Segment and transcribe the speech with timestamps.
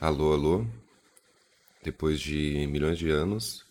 [0.00, 0.66] Alô, alô.
[1.82, 3.66] Depois de milhões de anos.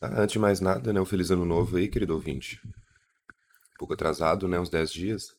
[0.00, 1.00] Ah, antes de mais nada, né?
[1.00, 2.60] Um feliz ano novo aí, querido ouvinte.
[2.64, 4.60] Um pouco atrasado, né?
[4.60, 5.36] Uns 10 dias.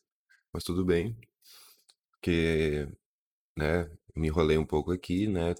[0.52, 1.16] Mas tudo bem.
[2.12, 2.86] Porque,
[3.56, 3.90] né?
[4.14, 5.54] Me enrolei um pouco aqui, né?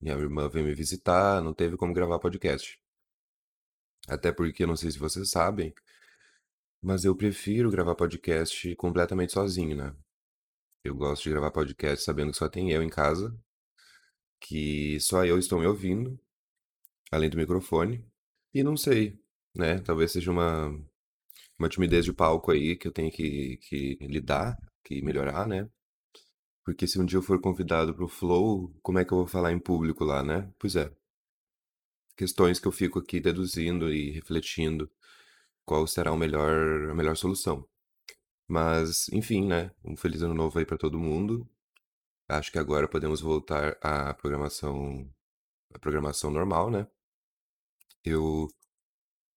[0.00, 2.80] Minha irmã veio me visitar, não teve como gravar podcast.
[4.08, 5.74] Até porque, não sei se vocês sabem,
[6.80, 9.94] mas eu prefiro gravar podcast completamente sozinho, né?
[10.82, 13.36] Eu gosto de gravar podcast sabendo que só tem eu em casa,
[14.40, 16.18] que só eu estou me ouvindo,
[17.12, 18.04] além do microfone.
[18.54, 19.18] E não sei,
[19.54, 19.78] né?
[19.80, 20.68] Talvez seja uma,
[21.58, 25.68] uma timidez de palco aí que eu tenho que, que lidar, que melhorar, né?
[26.64, 29.52] Porque se um dia eu for convidado pro Flow, como é que eu vou falar
[29.52, 30.50] em público lá, né?
[30.58, 30.90] Pois é.
[32.16, 34.90] Questões que eu fico aqui deduzindo e refletindo
[35.64, 37.68] qual será o melhor, a melhor solução.
[38.50, 39.70] Mas, enfim, né?
[39.84, 41.48] Um feliz ano novo aí para todo mundo.
[42.28, 45.08] Acho que agora podemos voltar à programação,
[45.72, 46.88] à programação normal, né?
[48.04, 48.48] Eu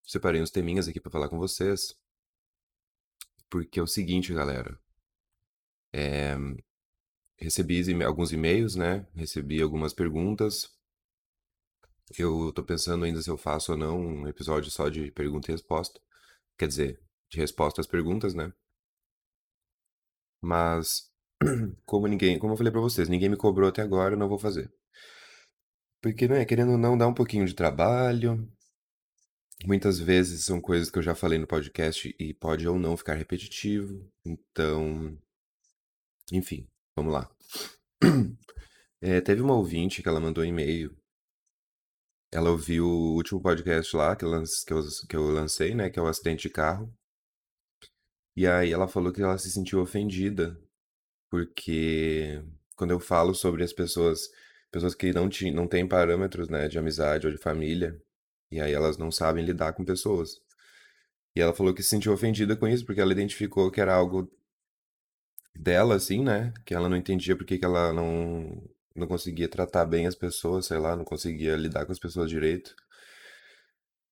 [0.03, 1.95] separei uns teminhas aqui para falar com vocês.
[3.51, 4.81] Porque é o seguinte, galera.
[5.93, 6.35] É,
[7.37, 9.07] recebi alguns e-mails, né?
[9.15, 10.75] Recebi algumas perguntas.
[12.19, 15.53] Eu tô pensando ainda se eu faço ou não um episódio só de pergunta e
[15.53, 16.01] resposta.
[16.57, 18.55] Quer dizer, de resposta às perguntas, né?
[20.43, 21.09] Mas,
[21.87, 24.39] como ninguém, como eu falei pra vocês, ninguém me cobrou até agora, eu não vou
[24.39, 24.71] fazer.
[26.03, 28.51] Porque, né, querendo ou não, dá um pouquinho de trabalho.
[29.65, 33.15] Muitas vezes são coisas que eu já falei no podcast e pode ou não ficar
[33.15, 34.11] repetitivo.
[34.25, 35.17] Então,
[36.33, 37.31] enfim, vamos lá.
[39.01, 40.97] É, teve uma ouvinte que ela mandou um e-mail.
[42.33, 44.31] Ela ouviu o último podcast lá que eu,
[44.67, 45.89] que, eu, que eu lancei, né?
[45.89, 46.93] Que é o acidente de carro.
[48.37, 50.59] E aí ela falou que ela se sentiu ofendida,
[51.31, 52.43] porque
[52.77, 54.31] quando eu falo sobre as pessoas,
[54.71, 58.01] pessoas que não, não têm parâmetros, né, de amizade ou de família,
[58.51, 60.41] e aí elas não sabem lidar com pessoas.
[61.35, 64.31] E ela falou que se sentiu ofendida com isso, porque ela identificou que era algo
[65.55, 68.63] dela, assim, né, que ela não entendia porque que ela não,
[68.95, 72.75] não conseguia tratar bem as pessoas, sei lá, não conseguia lidar com as pessoas direito.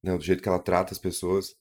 [0.03, 1.54] Não, do jeito que ela trata as pessoas.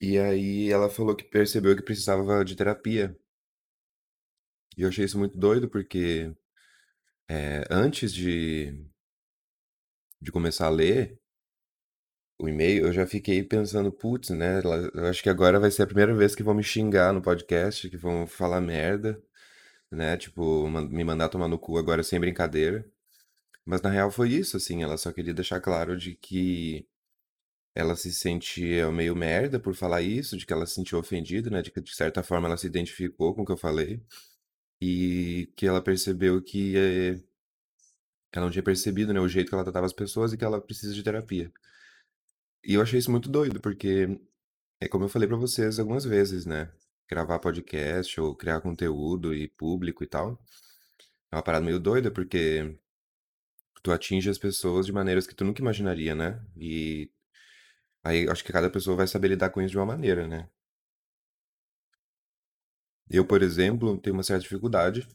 [0.00, 3.18] E aí ela falou que percebeu que precisava de terapia.
[4.76, 6.34] E eu achei isso muito doido, porque
[7.28, 8.86] é, antes de,
[10.20, 11.18] de começar a ler
[12.38, 14.60] o e-mail, eu já fiquei pensando, putz, né?
[14.94, 17.88] Eu acho que agora vai ser a primeira vez que vão me xingar no podcast,
[17.88, 19.22] que vão falar merda,
[19.90, 20.16] né?
[20.16, 22.86] Tipo, me mandar tomar no cu agora sem brincadeira.
[23.64, 26.88] Mas na real foi isso, assim, ela só queria deixar claro de que
[27.76, 31.60] ela se sentia meio merda por falar isso, de que ela se sentiu ofendida, né?
[31.62, 34.02] De que de certa forma ela se identificou com o que eu falei.
[34.80, 37.20] E que ela percebeu que eh,
[38.32, 40.60] ela não tinha percebido, né, o jeito que ela tratava as pessoas e que ela
[40.60, 41.52] precisa de terapia.
[42.64, 44.08] E eu achei isso muito doido, porque
[44.80, 46.72] é como eu falei pra vocês algumas vezes, né?
[47.08, 50.40] Gravar podcast ou criar conteúdo e público e tal.
[51.32, 52.78] É uma parada meio doida, porque
[53.82, 56.40] tu atinge as pessoas de maneiras que tu nunca imaginaria, né?
[56.56, 57.10] E
[58.06, 60.48] Aí acho que cada pessoa vai saber lidar com isso de uma maneira, né?
[63.10, 65.08] Eu, por exemplo, tenho uma certa dificuldade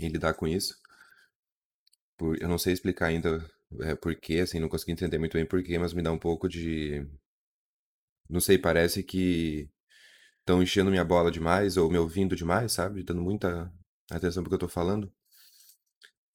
[0.00, 0.74] em lidar com isso.
[2.18, 3.48] Por, eu não sei explicar ainda
[3.80, 7.06] é, assim, não consegui entender muito bem porquê, mas me dá um pouco de.
[8.28, 9.68] Não sei, parece que
[10.40, 13.02] estão enchendo minha bola demais ou me ouvindo demais, sabe?
[13.04, 13.72] Dando muita
[14.10, 15.12] atenção pro que eu tô falando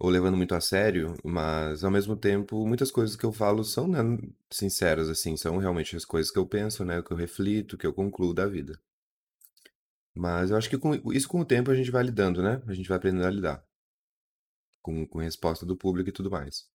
[0.02, 3.88] ou levando muito a sério, mas ao mesmo tempo, muitas coisas que eu falo são,
[3.88, 4.00] né,
[4.50, 7.94] sinceras, assim, são realmente as coisas que eu penso, né, que eu reflito, que eu
[7.94, 8.80] concluo da vida.
[10.16, 12.62] Mas eu acho que com isso com o tempo a gente vai lidando, né?
[12.68, 13.64] A gente vai aprendendo a lidar
[14.82, 16.68] com, com resposta do público e tudo mais.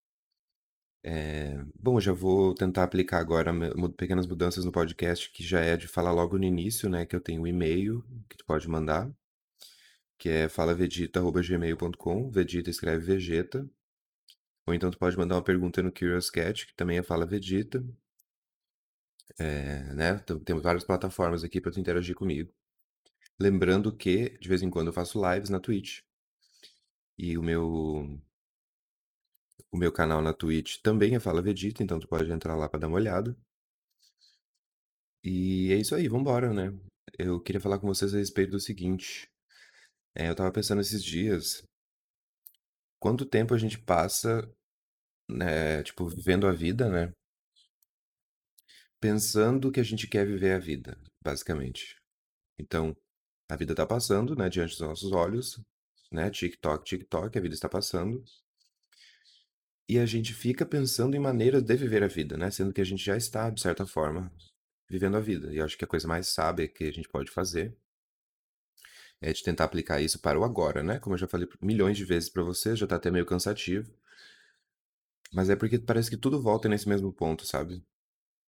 [1.02, 3.52] É, bom, já vou tentar aplicar agora
[3.96, 7.04] pequenas mudanças no podcast, que já é de falar logo no início, né?
[7.04, 9.10] Que eu tenho um e-mail que tu pode mandar
[10.18, 12.30] que é falavegeta.gmail.com.
[12.30, 13.68] Vegeta escreve Vegeta.
[14.66, 17.84] Ou então tu pode mandar uma pergunta no Curious Cat, que também é Fala Vegeta.
[19.38, 20.18] É, né?
[20.44, 22.52] Temos várias plataformas aqui para tu interagir comigo.
[23.38, 26.00] Lembrando que, de vez em quando, eu faço lives na Twitch.
[27.18, 28.20] E o meu
[29.70, 32.80] o meu canal na Twitch também é Fala Vegeta, então tu pode entrar lá para
[32.80, 33.36] dar uma olhada.
[35.22, 36.72] E é isso aí, vambora, né?
[37.18, 39.28] Eu queria falar com vocês a respeito do seguinte.
[40.18, 41.62] É, eu tava pensando esses dias,
[42.98, 44.50] quanto tempo a gente passa,
[45.28, 47.12] né, tipo, vivendo a vida, né?
[48.98, 51.96] Pensando que a gente quer viver a vida, basicamente.
[52.58, 52.96] Então,
[53.50, 55.60] a vida tá passando, né, diante dos nossos olhos,
[56.10, 56.30] né?
[56.30, 58.24] TikTok, TikTok, a vida está passando.
[59.86, 62.50] E a gente fica pensando em maneiras de viver a vida, né?
[62.50, 64.32] Sendo que a gente já está, de certa forma,
[64.88, 65.52] vivendo a vida.
[65.52, 67.76] E eu acho que a coisa mais sábia que a gente pode fazer
[69.20, 70.98] é de tentar aplicar isso para o agora, né?
[70.98, 73.90] Como eu já falei milhões de vezes para você, já tá até meio cansativo.
[75.32, 77.84] Mas é porque parece que tudo volta nesse mesmo ponto, sabe?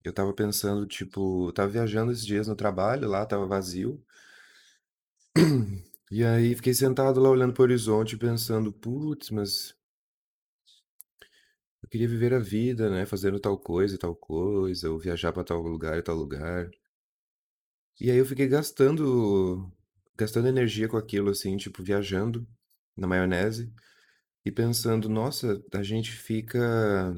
[0.03, 4.03] Eu tava pensando, tipo, eu tava viajando esses dias no trabalho, lá tava vazio.
[6.09, 9.75] E aí fiquei sentado lá olhando pro horizonte, pensando, putz, mas
[11.81, 13.05] eu queria viver a vida, né?
[13.05, 16.69] Fazendo tal coisa e tal coisa, ou viajar pra tal lugar e tal lugar.
[17.99, 19.71] E aí eu fiquei gastando,
[20.17, 22.47] gastando energia com aquilo, assim, tipo, viajando
[22.97, 23.71] na maionese
[24.45, 27.13] e pensando, nossa, a gente fica,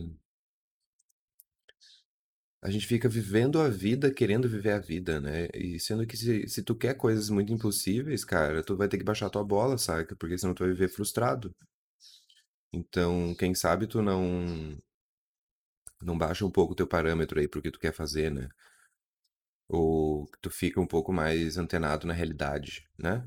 [2.61, 5.47] a gente fica vivendo a vida querendo viver a vida, né?
[5.53, 9.03] E sendo que se, se tu quer coisas muito impossíveis, cara, tu vai ter que
[9.03, 10.15] baixar tua bola, saca?
[10.15, 11.53] Porque senão tu vai viver frustrado.
[12.73, 14.75] Então, quem sabe tu não
[16.01, 18.49] não baixa um pouco o teu parâmetro aí pro que tu quer fazer, né?
[19.69, 23.25] Ou tu fica um pouco mais antenado na realidade, né?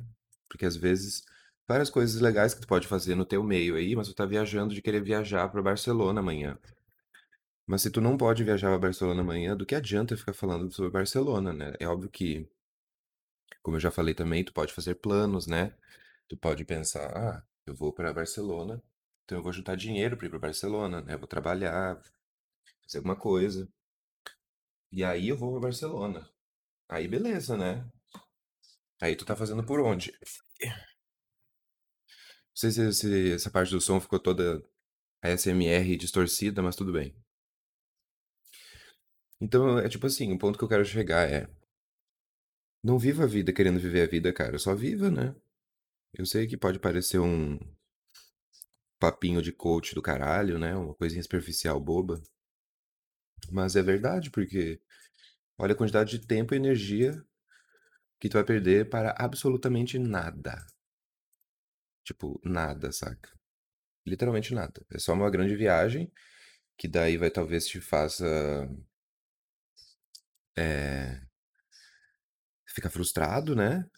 [0.49, 1.25] Porque às vezes
[1.69, 4.75] várias coisas legais que tu pode fazer no teu meio aí, mas tu tá viajando
[4.75, 6.59] de querer viajar para Barcelona amanhã.
[7.67, 10.93] Mas se tu não pode viajar para Barcelona amanhã, do que adianta ficar falando sobre
[10.93, 11.73] Barcelona, né?
[11.81, 12.49] É óbvio que,
[13.63, 15.75] como eu já falei também, tu pode fazer planos, né?
[16.29, 18.83] Tu pode pensar, ah, eu vou para Barcelona,
[19.25, 21.15] então eu vou juntar dinheiro para ir para Barcelona, né?
[21.15, 22.01] Eu vou trabalhar,
[22.85, 23.69] fazer alguma coisa.
[24.93, 26.29] E aí eu vou para Barcelona.
[26.89, 27.85] Aí beleza, né?
[29.01, 30.13] Aí tu tá fazendo por onde?
[30.63, 34.63] Não sei se, se essa parte do som ficou toda
[35.23, 37.17] ASMR distorcida, mas tudo bem.
[39.41, 41.49] Então, é tipo assim, o ponto que eu quero chegar é.
[42.83, 44.59] Não viva a vida querendo viver a vida, cara.
[44.59, 45.35] Só viva, né?
[46.15, 47.59] Eu sei que pode parecer um
[49.01, 50.77] papinho de coach do caralho, né?
[50.77, 52.23] Uma coisinha superficial boba.
[53.53, 54.81] Mas é verdade, porque
[55.59, 57.25] olha a quantidade de tempo e energia
[58.21, 60.67] que tu vai perder para absolutamente nada.
[62.05, 63.31] Tipo, nada, saca?
[64.07, 64.85] Literalmente nada.
[64.91, 66.13] É só uma grande viagem
[66.79, 68.27] que daí vai talvez te faça
[70.57, 71.23] é,
[72.67, 73.89] ficar frustrado, né?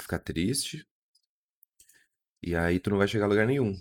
[0.00, 0.86] Ficar triste.
[2.42, 3.74] E aí tu não vai chegar a lugar nenhum.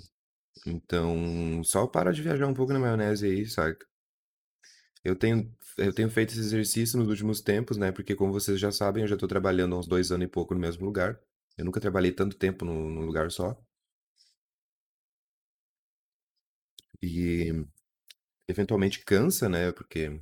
[0.67, 3.85] Então, só para de viajar um pouco na maionese aí, saca?
[5.03, 7.91] Eu tenho, eu tenho feito esse exercício nos últimos tempos, né?
[7.91, 10.53] Porque, como vocês já sabem, eu já tô trabalhando há uns dois anos e pouco
[10.53, 11.19] no mesmo lugar.
[11.57, 13.57] Eu nunca trabalhei tanto tempo num lugar só.
[17.01, 17.51] E
[18.47, 19.71] eventualmente cansa, né?
[19.73, 20.21] Porque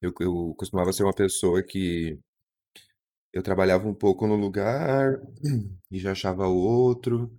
[0.00, 2.18] eu, eu costumava ser uma pessoa que
[3.32, 5.20] eu trabalhava um pouco no lugar
[5.90, 7.30] e já achava outro,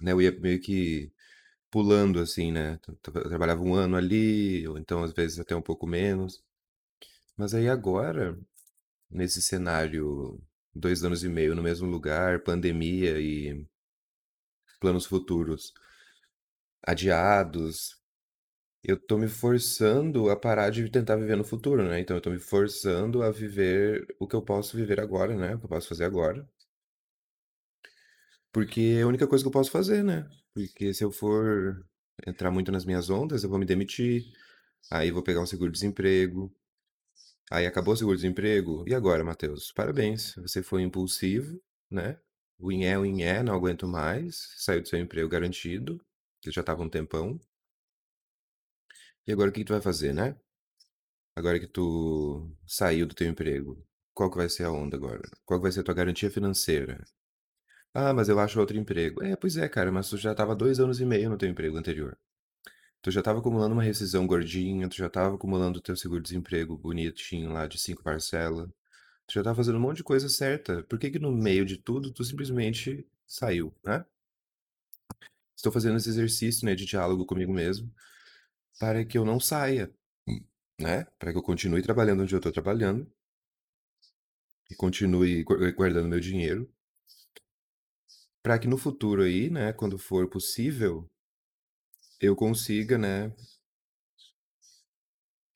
[0.00, 0.12] né?
[0.12, 1.12] Eu ia meio que
[1.76, 2.80] pulando assim, né?
[2.88, 2.96] Eu
[3.28, 6.42] trabalhava um ano ali, ou então às vezes até um pouco menos.
[7.36, 8.38] Mas aí agora,
[9.10, 10.40] nesse cenário,
[10.74, 13.66] dois anos e meio no mesmo lugar, pandemia e
[14.80, 15.74] planos futuros
[16.82, 18.00] adiados,
[18.82, 22.00] eu tô me forçando a parar de tentar viver no futuro, né?
[22.00, 25.54] Então eu tô me forçando a viver o que eu posso viver agora, né?
[25.56, 26.48] O que eu posso fazer agora.
[28.52, 30.28] Porque é a única coisa que eu posso fazer, né?
[30.56, 31.86] Porque se eu for
[32.26, 34.24] entrar muito nas minhas ondas, eu vou me demitir.
[34.90, 36.50] Aí vou pegar um seguro-desemprego.
[37.50, 38.82] Aí acabou o seguro-desemprego.
[38.88, 39.70] E agora, Matheus?
[39.70, 40.34] Parabéns.
[40.36, 42.18] Você foi impulsivo, né?
[42.58, 44.54] O inhé, o inhé, não aguento mais.
[44.56, 46.00] Saiu do seu emprego garantido.
[46.40, 47.38] Que já tava um tempão.
[49.26, 50.38] E agora o que que tu vai fazer, né?
[51.36, 55.28] Agora que tu saiu do teu emprego, qual que vai ser a onda agora?
[55.44, 57.04] Qual que vai ser a tua garantia financeira?
[57.98, 59.22] Ah, mas eu acho outro emprego.
[59.24, 61.76] É, pois é, cara, mas tu já tava dois anos e meio no teu emprego
[61.76, 62.16] anterior.
[63.02, 67.52] Tu já tava acumulando uma rescisão gordinha, tu já tava acumulando o teu seguro-desemprego bonitinho
[67.52, 68.68] lá de cinco parcelas.
[69.26, 70.82] Tu já tava fazendo um monte de coisa certa.
[70.84, 74.04] Por que que no meio de tudo tu simplesmente saiu, né?
[75.56, 77.92] Estou fazendo esse exercício, né, de diálogo comigo mesmo
[78.80, 79.92] para que eu não saia,
[80.80, 81.06] né?
[81.18, 83.10] Para que eu continue trabalhando onde eu estou trabalhando
[84.70, 86.70] e continue gu- guardando meu dinheiro,
[88.46, 91.10] para que no futuro aí, né, quando for possível,
[92.20, 93.34] eu consiga, né,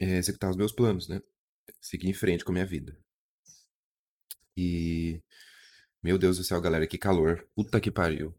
[0.00, 1.22] eh, executar os meus planos, né?
[1.80, 2.98] Seguir em frente com a minha vida.
[4.56, 5.22] E,
[6.02, 7.46] meu Deus do céu, galera, que calor.
[7.54, 8.34] Puta que pariu.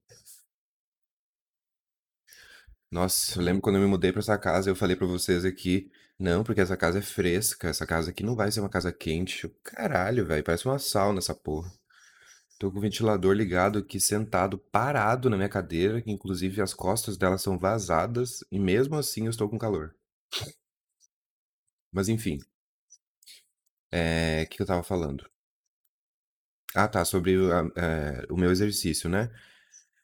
[2.92, 5.90] Nossa, eu lembro quando eu me mudei pra essa casa, eu falei pra vocês aqui,
[6.20, 9.48] não, porque essa casa é fresca, essa casa aqui não vai ser uma casa quente.
[9.64, 11.72] Caralho, velho, parece uma sauna essa porra.
[12.62, 17.18] Tô com o ventilador ligado aqui, sentado, parado na minha cadeira, que inclusive as costas
[17.18, 19.94] dela são vazadas, e mesmo assim eu estou com calor.
[21.92, 22.40] Mas enfim.
[24.44, 25.26] O que eu tava falando?
[26.76, 29.30] Ah, tá, sobre o, a- é, o meu exercício, né?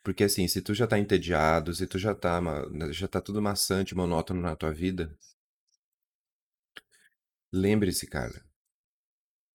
[0.04, 3.42] Porque assim, se tu já tá entediado, se tu já tá, ma- já tá tudo
[3.42, 5.16] maçante, monótono na tua vida,
[7.52, 8.42] lembre-se, cara,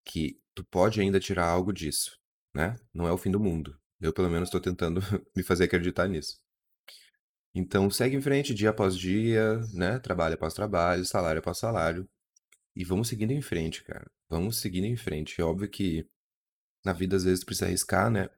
[0.05, 2.17] que tu pode ainda tirar algo disso,
[2.53, 2.79] né?
[2.93, 3.77] Não é o fim do mundo.
[3.99, 5.01] Eu, pelo menos, tô tentando
[5.35, 6.39] me fazer acreditar nisso.
[7.55, 9.99] Então, segue em frente dia após dia, né?
[9.99, 12.09] Trabalho após trabalho, salário após salário.
[12.75, 14.09] E vamos seguindo em frente, cara.
[14.29, 15.39] Vamos seguindo em frente.
[15.39, 16.07] É óbvio que
[16.83, 18.29] na vida às vezes precisa arriscar, né?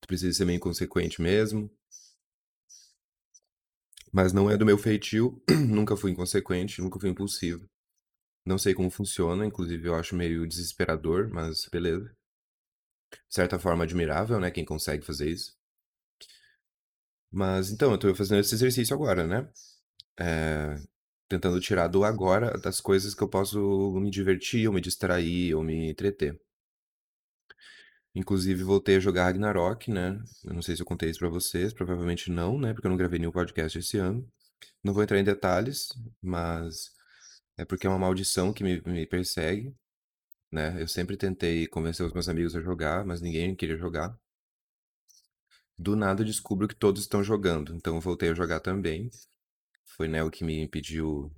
[0.00, 1.70] Tu precisa ser meio inconsequente mesmo.
[4.12, 5.40] Mas não é do meu feitio.
[5.68, 7.68] nunca fui inconsequente, nunca fui impulsivo.
[8.44, 12.16] Não sei como funciona, inclusive eu acho meio desesperador, mas beleza.
[13.28, 14.50] De certa forma admirável, né?
[14.50, 15.56] Quem consegue fazer isso.
[17.30, 19.48] Mas então, eu tô fazendo esse exercício agora, né?
[20.18, 20.76] É,
[21.28, 25.62] tentando tirar do agora das coisas que eu posso me divertir, ou me distrair, ou
[25.62, 26.40] me entreter.
[28.14, 30.18] Inclusive, voltei a jogar Ragnarok, né?
[30.44, 32.72] Eu não sei se eu contei isso pra vocês, provavelmente não, né?
[32.72, 34.26] Porque eu não gravei nenhum podcast esse ano.
[34.82, 35.88] Não vou entrar em detalhes,
[36.22, 36.90] mas
[37.58, 39.74] é porque é uma maldição que me, me persegue,
[40.56, 40.80] né?
[40.80, 44.18] Eu sempre tentei convencer os meus amigos a jogar, mas ninguém queria jogar.
[45.78, 49.10] Do nada eu descubro que todos estão jogando, então eu voltei a jogar também.
[49.84, 51.30] Foi, né, o que me impediu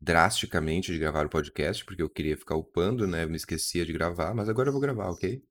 [0.00, 3.24] drasticamente de gravar o podcast, porque eu queria ficar upando, né?
[3.24, 5.42] Eu me esquecia de gravar, mas agora eu vou gravar, ok?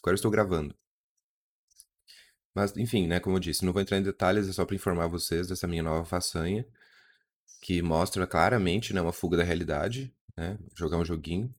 [0.00, 0.76] Agora eu estou gravando.
[2.54, 5.06] Mas, enfim, né, como eu disse, não vou entrar em detalhes, é só para informar
[5.08, 6.66] vocês dessa minha nova façanha,
[7.62, 10.58] que mostra claramente, né, uma fuga da realidade, né?
[10.76, 11.54] Jogar um joguinho.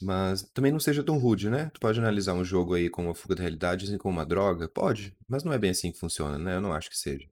[0.00, 1.70] Mas também não seja tão rude, né?
[1.74, 4.68] Tu pode analisar um jogo aí como uma fuga da realidade, assim como uma droga?
[4.68, 6.56] Pode, mas não é bem assim que funciona, né?
[6.56, 7.28] Eu não acho que seja.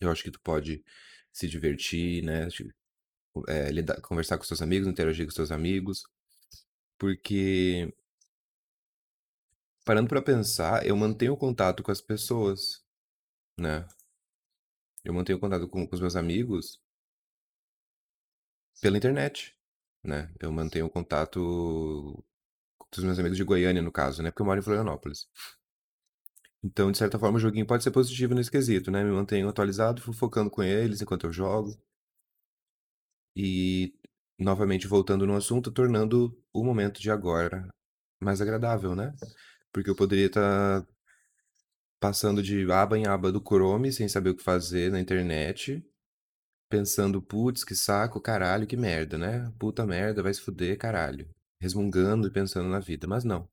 [0.00, 0.84] Eu acho que tu pode
[1.32, 2.48] se divertir, né?
[3.48, 6.02] É, lidar- conversar com seus amigos, interagir com seus amigos,
[6.98, 7.92] porque
[9.86, 12.82] parando pra pensar, eu mantenho contato com as pessoas,
[13.58, 13.86] né?
[15.02, 16.78] Eu mantenho contato com, com os meus amigos
[18.80, 19.55] pela internet,
[20.06, 20.32] né?
[20.40, 21.40] Eu mantenho contato
[22.78, 24.30] com os meus amigos de Goiânia, no caso, né?
[24.30, 25.26] Porque eu moro em Florianópolis.
[26.62, 29.04] Então, de certa forma, o joguinho pode ser positivo nesse quesito, né?
[29.04, 31.76] Me mantenho atualizado, fofocando com eles enquanto eu jogo.
[33.36, 33.94] E,
[34.38, 37.68] novamente, voltando no assunto, tornando o momento de agora
[38.20, 39.14] mais agradável, né?
[39.72, 40.86] Porque eu poderia estar
[42.00, 45.84] passando de aba em aba do Chrome sem saber o que fazer na internet,
[46.68, 49.52] pensando, putz, que saco, caralho, que merda, né?
[49.58, 51.28] Puta merda, vai se fuder, caralho.
[51.60, 53.06] Resmungando e pensando na vida.
[53.06, 53.48] Mas não.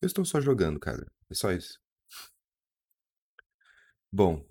[0.00, 1.06] Eu estou só jogando, cara.
[1.30, 1.80] É só isso.
[4.12, 4.44] Bom,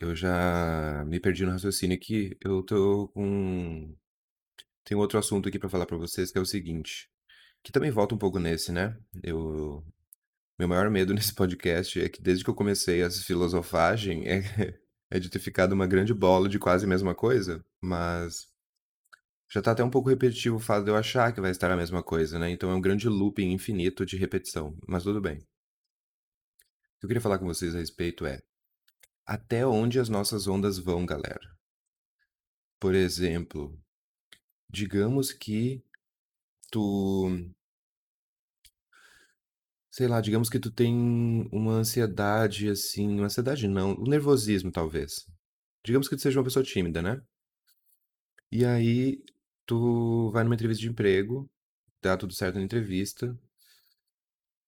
[0.00, 2.36] eu já me perdi no raciocínio aqui.
[2.44, 3.94] Eu tô com.
[4.84, 7.10] Tem outro assunto aqui pra falar pra vocês que é o seguinte.
[7.62, 8.96] Que também volta um pouco nesse, né?
[9.22, 9.84] Eu.
[10.58, 14.78] Meu maior medo nesse podcast é que desde que eu comecei essa filosofagem é,
[15.10, 18.48] é de ter ficado uma grande bola de quase a mesma coisa, mas
[19.48, 21.76] já tá até um pouco repetitivo o fato de eu achar que vai estar a
[21.76, 22.50] mesma coisa, né?
[22.50, 25.38] Então é um grande looping infinito de repetição, mas tudo bem.
[25.38, 28.42] O que eu queria falar com vocês a respeito é
[29.24, 31.56] até onde as nossas ondas vão, galera.
[32.78, 33.78] Por exemplo,
[34.68, 35.82] digamos que
[36.70, 37.30] tu,
[39.96, 45.26] sei lá, digamos que tu tem uma ansiedade assim, uma ansiedade não, um nervosismo talvez.
[45.82, 47.22] Digamos que tu seja uma pessoa tímida, né?
[48.52, 49.24] E aí
[49.64, 51.50] tu vai numa entrevista de emprego,
[52.02, 53.34] dá tudo certo na entrevista,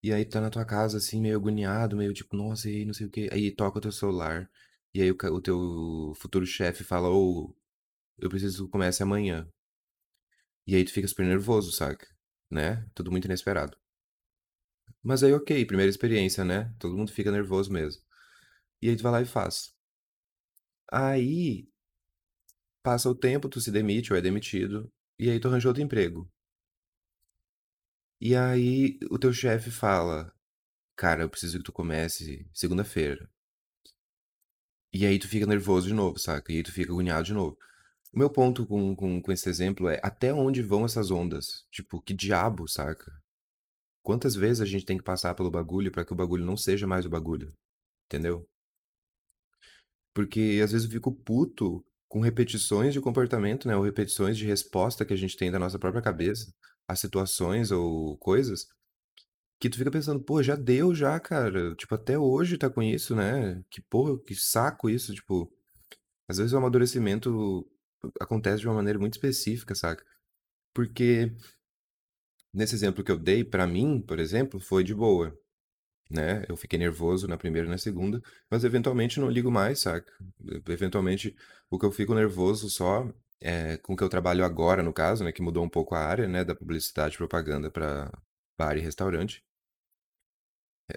[0.03, 2.95] e aí tá na tua casa assim, meio agoniado, meio tipo, nossa, e aí não
[2.95, 3.29] sei o quê.
[3.31, 4.51] Aí toca o teu celular,
[4.95, 7.55] e aí o, o teu futuro chefe fala, ô,
[8.19, 9.47] eu preciso que comece amanhã.
[10.67, 12.07] E aí tu fica super nervoso, saca?
[12.51, 12.87] Né?
[12.95, 13.77] Tudo muito inesperado.
[15.03, 16.75] Mas aí, ok, primeira experiência, né?
[16.79, 18.03] Todo mundo fica nervoso mesmo.
[18.83, 19.75] E aí tu vai lá e faz.
[20.93, 21.69] Aí,
[22.83, 26.31] passa o tempo, tu se demite ou é demitido, e aí tu arranja outro emprego.
[28.21, 30.33] E aí o teu chefe fala,
[30.97, 33.31] cara, eu preciso que tu comece segunda-feira.
[34.93, 36.53] E aí tu fica nervoso de novo, saca?
[36.53, 37.57] E aí tu fica agoniado de novo.
[38.13, 41.67] O meu ponto com, com, com esse exemplo é até onde vão essas ondas?
[41.71, 43.13] Tipo, que diabo, saca?
[44.09, 46.87] Quantas vezes a gente tem que passar pelo bagulho pra que o bagulho não seja
[46.87, 47.53] mais o bagulho?
[48.07, 48.49] Entendeu?
[50.15, 53.77] Porque às vezes eu fico puto com repetições de comportamento, né?
[53.77, 56.51] Ou repetições de resposta que a gente tem da nossa própria cabeça
[56.89, 58.67] a situações ou coisas
[59.61, 61.75] que tu fica pensando, pô, já deu já, cara.
[61.75, 63.63] Tipo, até hoje tá com isso, né?
[63.69, 65.53] Que porra, que saco isso, tipo.
[66.27, 67.71] Às vezes o amadurecimento
[68.19, 70.03] acontece de uma maneira muito específica, saca?
[70.73, 71.31] Porque
[72.53, 75.39] nesse exemplo que eu dei, pra mim, por exemplo, foi de boa,
[76.11, 76.45] né?
[76.49, 80.13] Eu fiquei nervoso na primeira e na segunda, mas eventualmente não ligo mais, saca?
[80.69, 81.37] Eventualmente
[81.71, 85.25] o que eu fico nervoso só é com o que eu trabalho agora, no caso,
[85.25, 85.33] né?
[85.33, 86.45] Que mudou um pouco a área, né?
[86.45, 88.11] Da publicidade e propaganda pra
[88.59, 89.45] bar e restaurante.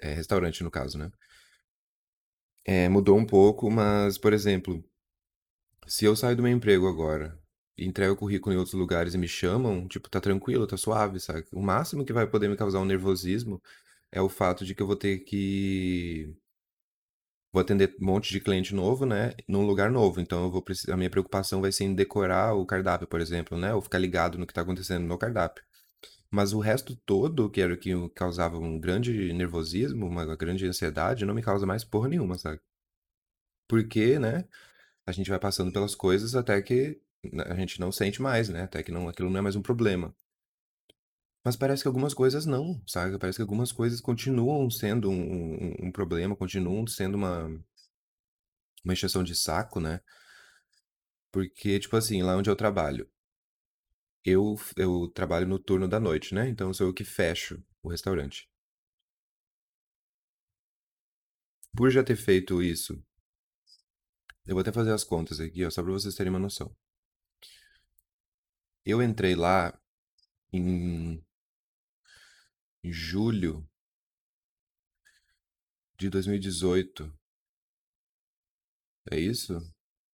[0.02, 1.12] É, restaurante, no caso, né?
[2.66, 4.84] É, mudou um pouco, mas, por exemplo,
[5.88, 7.41] se eu saio do meu emprego agora
[7.78, 11.46] entrego o currículo em outros lugares e me chamam, tipo, tá tranquilo, tá suave, sabe?
[11.52, 13.62] O máximo que vai poder me causar um nervosismo
[14.12, 16.36] é o fato de que eu vou ter que.
[17.54, 19.34] Vou atender um monte de cliente novo, né?
[19.48, 20.22] Num lugar novo.
[20.22, 20.94] Então eu vou precisar.
[20.94, 23.74] A minha preocupação vai ser em decorar o cardápio, por exemplo, né?
[23.74, 25.64] Ou ficar ligado no que tá acontecendo no cardápio.
[26.32, 31.26] Mas o resto todo, que era o que causava um grande nervosismo, uma grande ansiedade,
[31.26, 32.62] não me causa mais porra nenhuma, sabe?
[33.68, 34.46] Porque, né?
[35.06, 37.02] A gente vai passando pelas coisas até que
[37.46, 38.64] a gente não sente mais, né?
[38.64, 40.16] Até que não, aquilo não é mais um problema.
[41.44, 43.18] Mas parece que algumas coisas não, sabe?
[43.18, 47.48] Parece que algumas coisas continuam sendo um, um, um problema, continuam sendo uma,
[48.84, 50.02] uma encheção de saco, né?
[51.32, 53.10] Porque, tipo assim, lá onde eu trabalho,
[54.26, 56.48] eu, eu trabalho no turno da noite, né?
[56.50, 58.50] Então sou eu que fecho o restaurante.
[61.76, 63.04] Por já ter feito isso,
[64.46, 66.72] eu vou até fazer as contas aqui, ó, só pra vocês terem uma noção.
[68.86, 69.78] Eu entrei lá
[70.52, 71.24] em
[72.84, 73.68] julho
[75.98, 77.14] de 2018.
[79.12, 79.58] É isso?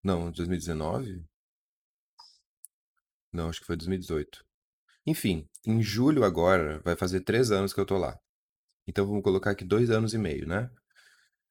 [0.03, 1.25] Não, 2019?
[3.31, 4.45] Não, acho que foi 2018.
[5.05, 8.19] Enfim, em julho agora vai fazer três anos que eu tô lá.
[8.85, 10.69] Então vamos colocar aqui dois anos e meio, né?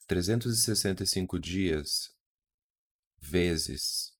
[0.06, 2.14] 365 dias
[3.18, 4.14] vezes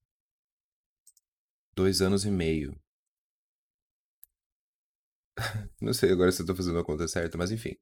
[1.75, 2.75] dois anos e meio.
[5.81, 7.77] Não sei agora se eu tô fazendo a conta certa, mas enfim.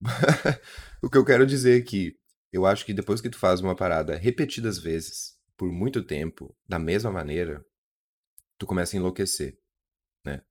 [1.02, 2.16] o que eu quero dizer é que
[2.52, 6.78] eu acho que depois que tu faz uma parada repetidas vezes, por muito tempo, da
[6.78, 7.64] mesma maneira,
[8.58, 9.58] tu começa a enlouquecer,
[10.24, 10.42] né?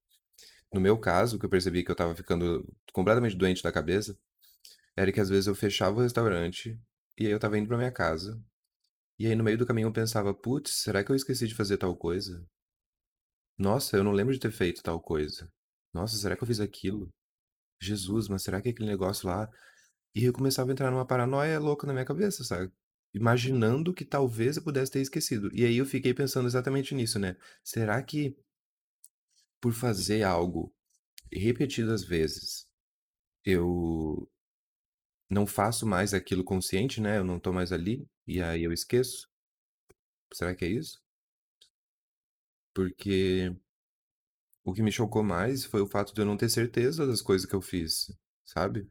[0.74, 4.18] No meu caso, o que eu percebi que eu tava ficando completamente doente da cabeça,
[4.96, 6.80] era que às vezes eu fechava o restaurante
[7.18, 8.42] e aí eu tava indo pra minha casa.
[9.20, 11.78] E aí no meio do caminho eu pensava, putz, será que eu esqueci de fazer
[11.78, 12.46] tal coisa?
[13.58, 15.50] Nossa, eu não lembro de ter feito tal coisa.
[15.94, 17.10] Nossa, será que eu fiz aquilo?
[17.82, 19.50] Jesus, mas será que aquele negócio lá.
[20.16, 22.72] E eu começava a entrar numa paranoia louca na minha cabeça, sabe?
[23.14, 25.50] Imaginando que talvez eu pudesse ter esquecido.
[25.54, 27.36] E aí eu fiquei pensando exatamente nisso, né?
[27.64, 28.36] Será que
[29.62, 30.74] por fazer algo
[31.32, 32.68] repetidas vezes
[33.46, 34.30] eu
[35.30, 37.18] não faço mais aquilo consciente, né?
[37.18, 39.30] Eu não tô mais ali e aí eu esqueço?
[40.34, 41.02] Será que é isso?
[42.74, 43.56] Porque
[44.64, 47.48] o que me chocou mais foi o fato de eu não ter certeza das coisas
[47.48, 48.12] que eu fiz,
[48.46, 48.88] sabe?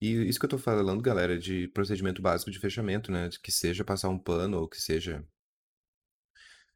[0.00, 3.28] E isso que eu tô falando, galera, de procedimento básico de fechamento, né?
[3.42, 5.24] Que seja passar um pano ou que seja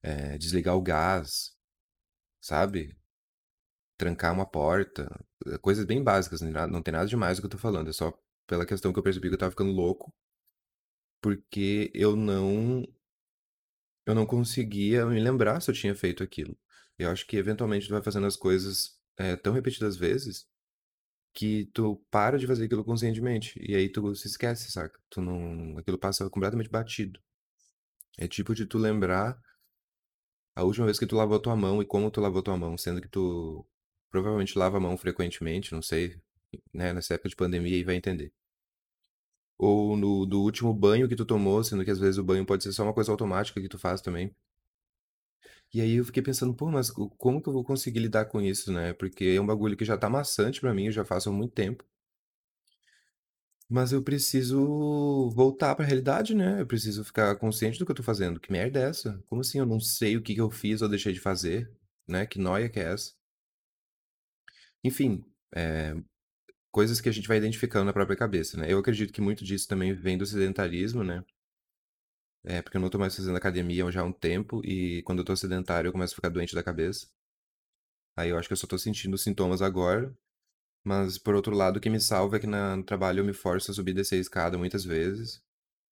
[0.03, 1.57] é, desligar o gás,
[2.40, 2.97] sabe?
[3.97, 5.09] Trancar uma porta,
[5.62, 6.51] coisas bem básicas, né?
[6.66, 8.12] não tem nada demais do que eu tô falando, é só
[8.47, 10.12] pela questão que eu percebi que eu tava ficando louco,
[11.20, 12.85] porque eu não
[14.07, 16.57] eu não conseguia me lembrar se eu tinha feito aquilo.
[16.98, 20.46] Eu acho que eventualmente tu vai fazendo as coisas é, tão repetidas vezes
[21.35, 23.59] que tu para de fazer aquilo conscientemente.
[23.61, 24.98] E aí tu se esquece, saca?
[25.11, 25.78] Tu não.
[25.78, 27.20] Aquilo passa completamente batido.
[28.18, 29.38] É tipo de tu lembrar
[30.54, 33.00] a última vez que tu lavou tua mão e como tu lavou tua mão, sendo
[33.00, 33.66] que tu
[34.11, 36.20] provavelmente lava a mão frequentemente, não sei,
[36.72, 36.92] né?
[36.92, 38.33] Nessa época de pandemia e vai entender.
[39.59, 42.62] Ou no do último banho que tu tomou, sendo que às vezes o banho pode
[42.62, 44.35] ser só uma coisa automática que tu faz também.
[45.75, 48.41] E aí eu fiquei pensando, pô, mas co- como que eu vou conseguir lidar com
[48.41, 48.93] isso, né?
[48.95, 51.53] Porque é um bagulho que já tá maçante pra mim, eu já faço há muito
[51.53, 51.85] tempo.
[53.69, 56.61] Mas eu preciso voltar pra realidade, né?
[56.61, 58.39] Eu preciso ficar consciente do que eu tô fazendo.
[58.41, 59.23] Que merda é essa?
[59.27, 61.71] Como assim eu não sei o que que eu fiz ou deixei de fazer,
[62.07, 62.27] né?
[62.27, 63.13] Que noia que é essa?
[64.83, 65.95] Enfim, é,
[66.73, 68.73] coisas que a gente vai identificando na própria cabeça, né?
[68.73, 71.25] Eu acredito que muito disso também vem do sedentarismo, né?
[72.44, 75.24] É, porque eu não tô mais fazendo academia já há um tempo e quando eu
[75.24, 77.07] tô sedentário eu começo a ficar doente da cabeça.
[78.16, 80.12] Aí eu acho que eu só tô sentindo sintomas agora.
[80.85, 83.33] Mas por outro lado, o que me salva é que na- no trabalho eu me
[83.35, 85.42] forço a subir e descer a escada muitas vezes.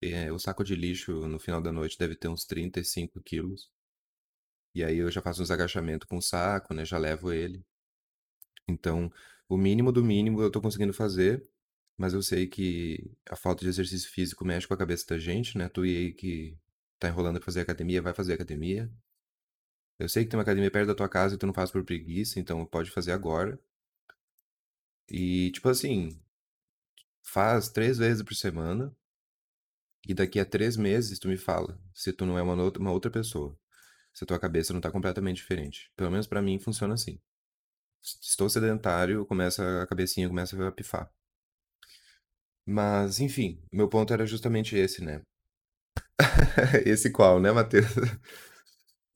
[0.02, 3.70] É, o saco de lixo no final da noite deve ter uns 35 quilos.
[4.74, 6.84] E aí eu já faço uns agachamentos com o saco, né?
[6.84, 7.64] Já levo ele.
[8.68, 9.10] Então,
[9.48, 11.42] o mínimo do mínimo eu tô conseguindo fazer.
[12.02, 15.56] Mas eu sei que a falta de exercício físico mexe com a cabeça da gente,
[15.56, 15.68] né?
[15.68, 16.58] Tu e aí que
[16.98, 18.90] tá enrolando pra fazer academia, vai fazer academia.
[20.00, 21.84] Eu sei que tem uma academia perto da tua casa e tu não faz por
[21.84, 23.56] preguiça, então pode fazer agora.
[25.08, 26.20] E, tipo assim,
[27.22, 28.92] faz três vezes por semana
[30.08, 32.90] e daqui a três meses tu me fala se tu não é uma outra, uma
[32.90, 33.56] outra pessoa.
[34.12, 35.92] Se a tua cabeça não tá completamente diferente.
[35.96, 37.20] Pelo menos pra mim funciona assim.
[38.02, 41.08] Estou sedentário, começa a cabecinha começa a pifar.
[42.66, 45.22] Mas, enfim, meu ponto era justamente esse, né?
[46.87, 47.87] Esse qual, né, Matheus?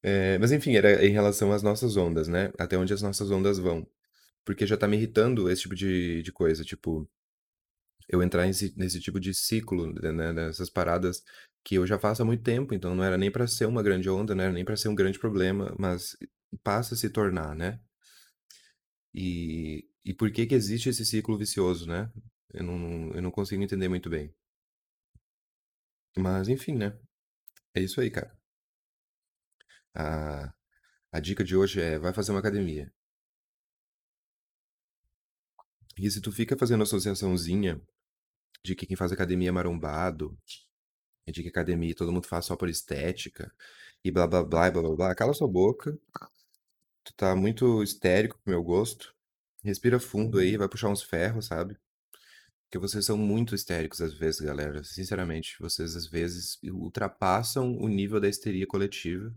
[0.03, 2.53] É, mas enfim, era em relação às nossas ondas, né?
[2.59, 3.87] Até onde as nossas ondas vão.
[4.45, 7.09] Porque já tá me irritando esse tipo de, de coisa, tipo,
[8.09, 11.23] eu entrar nesse, nesse tipo de ciclo, né, nessas paradas
[11.65, 14.09] que eu já faço há muito tempo, então não era nem pra ser uma grande
[14.09, 16.17] onda, nem pra ser um grande problema, mas
[16.63, 17.81] passa a se tornar, né?
[19.15, 22.11] E, e por que que existe esse ciclo vicioso, né?
[22.53, 24.35] Eu não, eu não consigo entender muito bem.
[26.19, 26.99] Mas enfim, né?
[27.75, 28.37] É isso aí, cara.
[29.97, 30.53] A,
[31.13, 32.93] a dica de hoje é vai fazer uma academia.
[35.99, 37.81] E se tu fica fazendo associaçãozinha
[38.65, 40.39] de que quem faz academia é marombado,
[41.29, 43.53] de que academia todo mundo faz só por estética,
[44.05, 45.99] e blá blá blá e blá blá blá, cala sua boca.
[47.05, 49.15] Tu tá muito histérico pro meu gosto.
[49.65, 51.79] Respira fundo aí, vai puxar uns ferros, sabe?
[52.77, 54.85] Porque vocês são muito histéricos às vezes, galera.
[54.85, 59.35] Sinceramente, vocês às vezes ultrapassam o nível da histeria coletiva.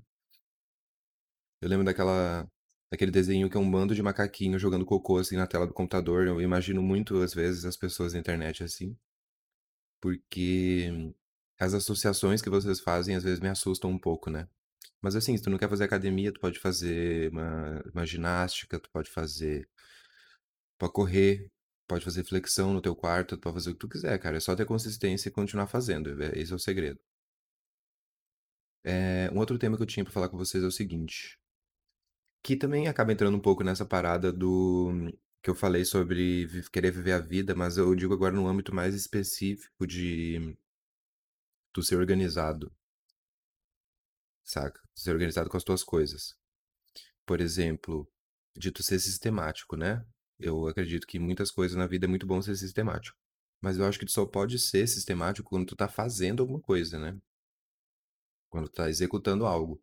[1.62, 2.46] Eu lembro daquela,
[2.92, 6.28] daquele desenho que é um bando de macaquinhos jogando cocô assim na tela do computador.
[6.28, 8.98] Eu imagino muito às vezes as pessoas na internet assim,
[10.02, 11.14] porque
[11.58, 14.50] as associações que vocês fazem às vezes me assustam um pouco, né?
[15.02, 18.90] Mas assim, se tu não quer fazer academia, tu pode fazer uma, uma ginástica, tu
[18.92, 19.70] pode fazer,
[20.78, 21.50] pode correr,
[21.90, 24.38] pode fazer flexão no teu quarto, pode fazer o que tu quiser, cara.
[24.38, 26.24] É só ter consistência e continuar fazendo.
[26.24, 27.00] é- Esse é o segredo.
[28.84, 31.40] É, um outro tema que eu tinha pra falar com vocês é o seguinte,
[32.44, 34.92] que também acaba entrando um pouco nessa parada do
[35.42, 38.94] que eu falei sobre querer viver a vida, mas eu digo agora num âmbito mais
[38.96, 40.56] específico de
[41.74, 42.72] tu ser organizado,
[44.44, 44.82] saca?
[44.94, 46.36] Ser organizado com as tuas coisas.
[47.26, 48.08] Por exemplo,
[48.56, 50.06] de tu ser sistemático, né?
[50.40, 53.18] Eu acredito que muitas coisas na vida é muito bom ser sistemático.
[53.62, 56.98] Mas eu acho que tu só pode ser sistemático quando tu tá fazendo alguma coisa,
[56.98, 57.20] né?
[58.50, 59.82] Quando tu tá executando algo.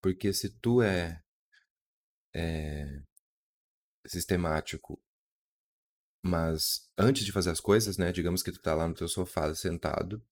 [0.00, 1.20] Porque se tu é,
[2.32, 3.02] é
[4.06, 5.00] sistemático,
[6.22, 8.12] mas antes de fazer as coisas, né?
[8.12, 10.22] Digamos que tu tá lá no teu sofá sentado,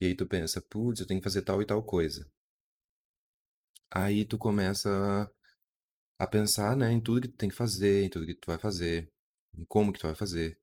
[0.00, 2.30] e aí tu pensa, putz, eu tenho que fazer tal e tal coisa.
[3.90, 5.30] Aí tu começa
[6.20, 8.58] a pensar, né, em tudo que tu tem que fazer, em tudo que tu vai
[8.58, 9.10] fazer,
[9.56, 10.58] em como que tu vai fazer,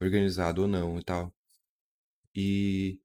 [0.00, 1.30] organizado ou não e tal.
[2.34, 2.98] E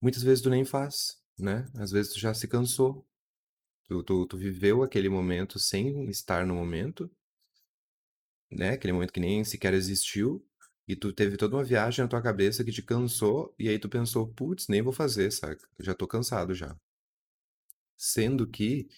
[0.00, 1.66] muitas vezes tu nem faz, né?
[1.76, 3.06] Às vezes tu já se cansou.
[3.88, 7.10] Tu, tu, tu viveu aquele momento sem estar no momento,
[8.50, 8.70] né?
[8.70, 10.42] Aquele momento que nem sequer existiu.
[10.88, 13.90] E tu teve toda uma viagem na tua cabeça que te cansou, e aí tu
[13.90, 15.68] pensou, putz, nem vou fazer, saca?
[15.80, 16.74] Já tô cansado já.
[17.96, 18.88] Sendo que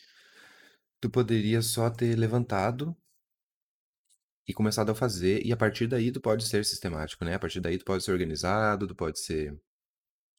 [1.06, 2.96] tu poderia só ter levantado
[4.46, 7.34] e começado a fazer, e a partir daí tu pode ser sistemático, né?
[7.34, 9.56] A partir daí tu pode ser organizado, tu pode ser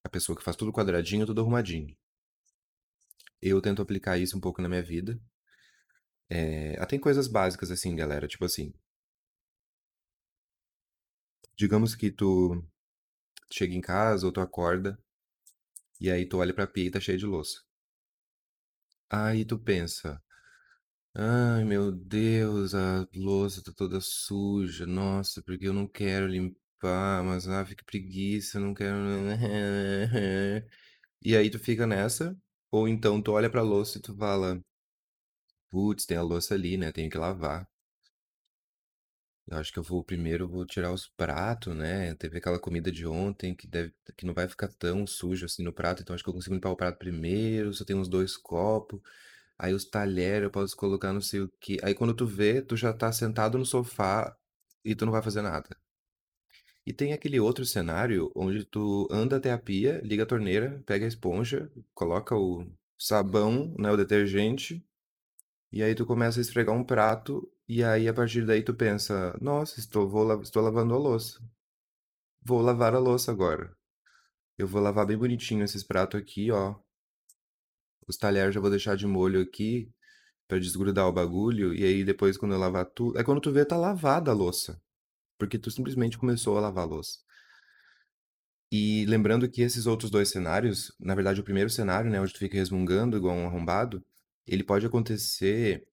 [0.04, 1.96] a pessoa que faz tudo quadradinho, tudo arrumadinho.
[3.42, 5.18] Eu tento aplicar isso um pouco na minha vida.
[6.30, 8.28] É, até coisas básicas, assim, galera.
[8.28, 8.74] Tipo assim,
[11.56, 12.62] digamos que tu
[13.50, 15.00] chega em casa ou tu acorda,
[16.00, 17.62] e aí tu olha pra pia e tá cheio de louça.
[19.10, 20.22] Aí tu pensa,
[21.18, 27.48] ai meu Deus, a louça tá toda suja, nossa, porque eu não quero limpar, mas
[27.48, 28.98] ah, fica preguiça, eu não quero.
[31.24, 32.38] E aí tu fica nessa,
[32.72, 34.62] ou então tu olha pra louça e tu fala,
[35.70, 36.92] putz, tem a louça ali, né?
[36.92, 37.66] Tenho que lavar.
[39.50, 42.14] Eu acho que eu vou primeiro vou tirar os pratos, né?
[42.16, 45.72] Teve aquela comida de ontem que deve, que não vai ficar tão sujo assim no
[45.72, 47.74] prato, então acho que eu consigo limpar o prato primeiro.
[47.74, 49.00] Só tem uns dois copos.
[49.60, 51.78] Aí os talheres eu posso colocar não sei o quê.
[51.84, 54.36] Aí quando tu vê, tu já tá sentado no sofá
[54.86, 55.70] e tu não vai fazer nada.
[56.86, 61.06] E tem aquele outro cenário onde tu anda até a pia, liga a torneira, pega
[61.06, 62.66] a esponja, coloca o
[62.98, 64.84] sabão, né, o detergente,
[65.72, 69.38] e aí tu começa a esfregar um prato, e aí a partir daí tu pensa,
[69.42, 71.42] nossa, estou, vou, estou lavando a louça.
[72.42, 73.76] Vou lavar a louça agora.
[74.58, 76.76] Eu vou lavar bem bonitinho esses pratos aqui, ó.
[78.08, 79.92] Os talheres já vou deixar de molho aqui
[80.48, 83.66] pra desgrudar o bagulho, e aí depois quando eu lavar tudo, é quando tu vê
[83.66, 84.82] tá lavada a louça.
[85.40, 87.20] porque tu simplesmente começou a lavar a louça.
[88.72, 92.40] E lembrando que esses outros dois cenários, na verdade, o primeiro cenário, né, onde tu
[92.40, 94.04] fica resmungando igual um arrombado,
[94.46, 95.88] ele pode acontecer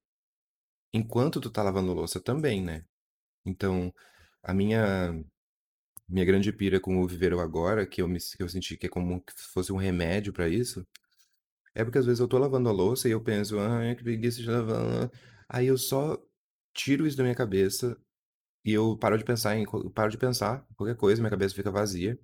[0.93, 2.85] enquanto tu tá lavando louça também, né?
[3.45, 3.93] Então,
[4.43, 5.13] a minha
[6.09, 8.89] minha grande pira com o Viveiro Agora, que eu me que eu senti que é
[8.89, 10.85] como se fosse um remédio pra isso,
[11.75, 14.41] é porque às vezes eu tô lavando a louça e eu penso: "Ai, que preguiça
[14.41, 15.11] de lavar".
[15.49, 16.17] Aí eu só
[16.73, 17.97] tiro isso da minha cabeça
[18.65, 21.71] e eu paro de pensar em paro de pensar em qualquer coisa, minha cabeça fica
[21.71, 22.19] vazia.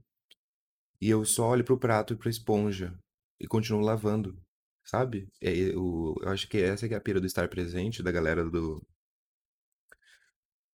[1.01, 2.97] E eu só olho pro prato e pra esponja
[3.39, 4.41] e continuo lavando,
[4.85, 5.27] sabe?
[5.41, 8.81] É, eu, eu acho que essa é a pira do estar presente da galera do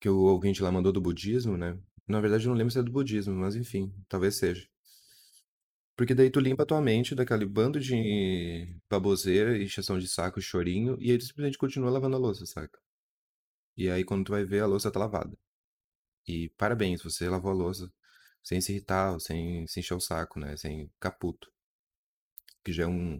[0.01, 1.77] que o ouvinte lá mandou do budismo, né?
[2.07, 4.67] Na verdade, eu não lembro se é do budismo, mas enfim, talvez seja.
[5.97, 10.95] Porque daí tu limpa a tua mente daquele bando de baboseira, encheção de saco, chorinho,
[11.01, 12.79] e tu simplesmente continua lavando a louça, saca?
[13.75, 15.36] E aí quando tu vai ver, a louça tá lavada.
[16.27, 17.91] E parabéns, você lavou a louça
[18.43, 20.55] sem se irritar, sem se encher o saco, né?
[20.55, 21.51] Sem ficar puto.
[22.63, 23.19] Que já é um,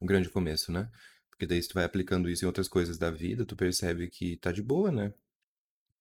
[0.00, 0.90] um grande começo, né?
[1.30, 4.36] Porque daí se tu vai aplicando isso em outras coisas da vida, tu percebe que
[4.36, 5.14] tá de boa, né?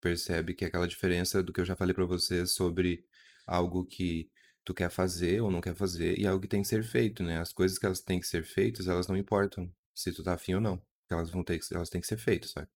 [0.02, 3.06] Percebe que é aquela diferença do que eu já falei pra você sobre
[3.46, 4.30] algo que
[4.68, 7.40] tu quer fazer ou não quer fazer e algo que tem que ser feito, né?
[7.40, 10.56] As coisas que elas têm que ser feitas, elas não importam se tu tá afim
[10.56, 10.82] ou não.
[11.10, 12.68] Elas vão ter que, elas têm que ser feitas, sabe?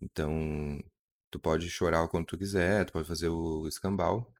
[0.00, 0.78] Então,
[1.30, 4.30] tu pode chorar o quanto tu quiser, tu pode fazer o escambau,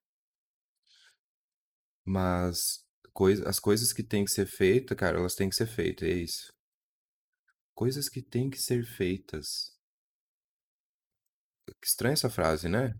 [2.04, 6.06] mas coisa, as coisas que têm que ser feitas, cara, elas têm que ser feitas,
[6.08, 6.52] é isso.
[7.74, 9.74] Coisas que têm que ser feitas.
[11.80, 12.94] Que estranha essa frase, né?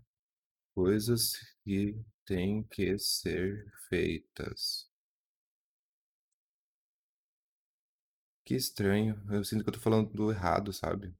[0.73, 1.95] Coisas que
[2.27, 4.87] têm que ser feitas.
[8.45, 9.19] Que estranho.
[9.31, 11.13] Eu sinto que eu tô falando do errado, sabe?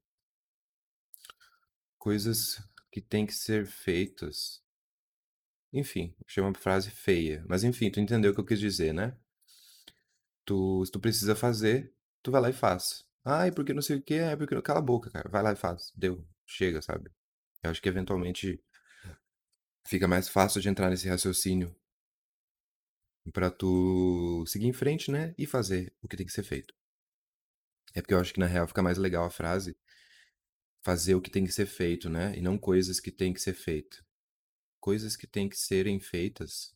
[1.98, 4.62] Coisas que têm que ser feitas.
[5.72, 7.44] Enfim, achei uma frase feia.
[7.48, 9.16] Mas enfim, tu entendeu o que eu quis dizer, né?
[10.44, 11.92] Tu, se tu precisa fazer,
[12.22, 13.06] tu vai lá e faz.
[13.24, 14.60] Ai, porque não sei o que, é porque.
[14.62, 15.28] Cala a boca, cara.
[15.28, 15.92] Vai lá e faz.
[15.96, 16.26] Deu.
[16.46, 17.10] Chega, sabe?
[17.62, 18.62] Eu acho que eventualmente
[19.88, 21.74] fica mais fácil de entrar nesse raciocínio
[23.32, 25.34] pra tu seguir em frente, né?
[25.38, 26.74] E fazer o que tem que ser feito.
[27.94, 29.76] É porque eu acho que na real fica mais legal a frase
[30.82, 32.36] fazer o que tem que ser feito, né?
[32.36, 34.04] E não coisas que tem que ser feito.
[34.80, 36.74] Coisas que têm que serem feitas.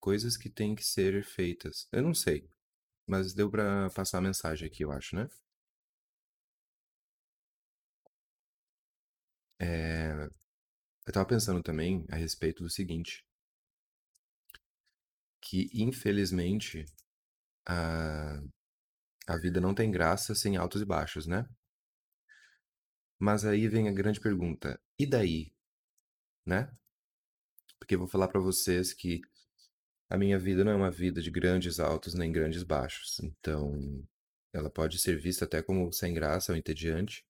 [0.00, 1.88] Coisas que têm que ser feitas.
[1.92, 2.48] Eu não sei,
[3.06, 5.28] mas deu pra passar a mensagem aqui, eu acho, né?
[9.58, 10.28] É...
[11.06, 13.24] Eu tava pensando também a respeito do seguinte,
[15.40, 16.84] que infelizmente
[17.66, 18.40] a,
[19.28, 21.48] a vida não tem graça sem altos e baixos, né?
[23.18, 25.52] Mas aí vem a grande pergunta, e daí,
[26.44, 26.70] né?
[27.78, 29.20] Porque eu vou falar pra vocês que
[30.10, 33.20] a minha vida não é uma vida de grandes altos nem grandes baixos.
[33.20, 34.04] Então,
[34.52, 37.24] ela pode ser vista até como sem graça ou entediante.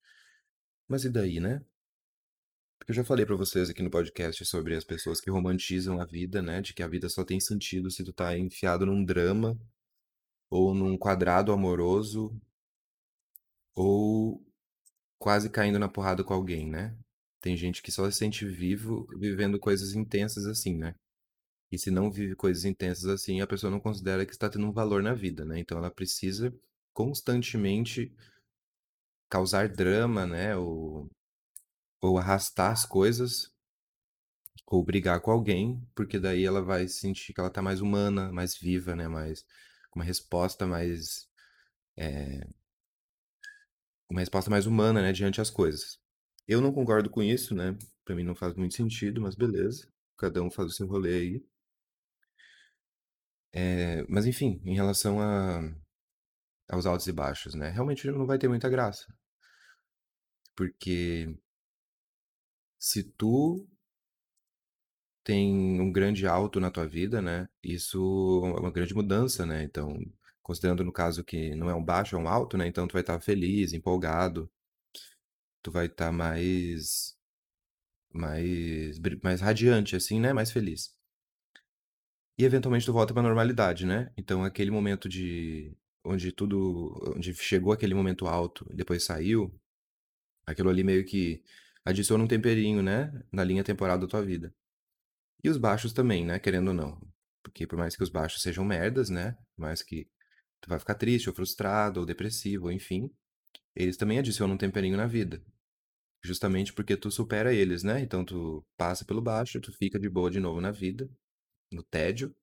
[0.87, 1.63] Mas e daí, né?
[2.87, 6.41] Eu já falei pra vocês aqui no podcast sobre as pessoas que romantizam a vida,
[6.41, 6.61] né?
[6.61, 9.59] De que a vida só tem sentido se tu tá enfiado num drama
[10.49, 12.33] ou num quadrado amoroso
[13.75, 14.41] ou
[15.19, 16.97] quase caindo na porrada com alguém, né?
[17.41, 20.95] Tem gente que só se sente vivo vivendo coisas intensas assim, né?
[21.69, 24.71] E se não vive coisas intensas assim, a pessoa não considera que está tendo um
[24.71, 25.59] valor na vida, né?
[25.59, 26.53] Então ela precisa
[26.93, 28.15] constantemente
[29.29, 30.55] causar drama, né?
[30.55, 31.09] Ou,
[32.01, 33.51] ou arrastar as coisas,
[34.65, 38.57] ou brigar com alguém, porque daí ela vai sentir que ela tá mais humana, mais
[38.57, 39.07] viva, né?
[39.07, 39.45] Mais,
[39.95, 41.27] uma resposta mais.
[41.97, 42.47] é,
[44.09, 45.11] uma resposta mais humana, né?
[45.13, 45.99] Diante das coisas.
[46.47, 47.77] Eu não concordo com isso, né?
[48.05, 49.87] Pra mim não faz muito sentido, mas beleza.
[50.17, 51.45] Cada um faz o seu rolê aí.
[53.53, 55.61] É, mas enfim, em relação a,
[56.69, 57.69] aos altos e baixos, né?
[57.69, 59.05] Realmente não vai ter muita graça.
[60.55, 61.37] Porque
[62.79, 63.67] se tu
[65.23, 67.47] tem um grande alto na tua vida, né?
[67.63, 69.63] Isso é uma grande mudança, né?
[69.63, 69.97] Então,
[70.41, 72.67] considerando no caso que não é um baixo, é um alto, né?
[72.67, 74.49] Então tu vai estar feliz, empolgado,
[75.61, 77.15] tu vai estar mais
[78.13, 80.33] mais bri- mais radiante assim, né?
[80.33, 80.95] Mais feliz.
[82.37, 84.11] E eventualmente tu volta pra normalidade, né?
[84.17, 89.53] Então aquele momento de onde tudo, onde chegou aquele momento alto e depois saiu,
[90.47, 91.43] aquilo ali meio que
[91.87, 94.53] adiciona um temperinho, né, na linha temporal da tua vida.
[95.43, 96.99] E os baixos também, né, querendo ou não.
[97.43, 100.07] Porque por mais que os baixos sejam merdas, né, por mais que
[100.61, 103.11] tu vai ficar triste ou frustrado ou depressivo, ou enfim,
[103.75, 105.43] eles também adicionam um temperinho na vida.
[106.23, 108.01] justamente porque tu supera eles, né?
[108.01, 111.09] Então tu passa pelo baixo, tu fica de boa de novo na vida,
[111.71, 112.35] no tédio.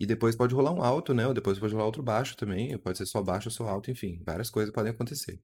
[0.00, 1.26] E depois pode rolar um alto, né?
[1.26, 2.76] Ou depois pode rolar outro baixo também.
[2.78, 4.22] Pode ser só baixo ou só alto, enfim.
[4.24, 5.42] Várias coisas podem acontecer.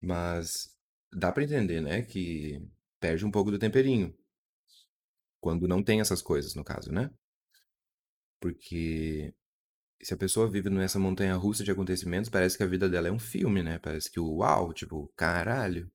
[0.00, 0.69] Mas
[1.12, 2.02] dá pra entender, né?
[2.02, 2.60] Que
[3.00, 4.14] perde um pouco do temperinho.
[5.40, 7.10] Quando não tem essas coisas, no caso, né?
[8.40, 9.34] Porque
[10.02, 13.12] se a pessoa vive nessa montanha russa de acontecimentos, parece que a vida dela é
[13.12, 13.78] um filme, né?
[13.78, 15.90] Parece que, uau, tipo, caralho.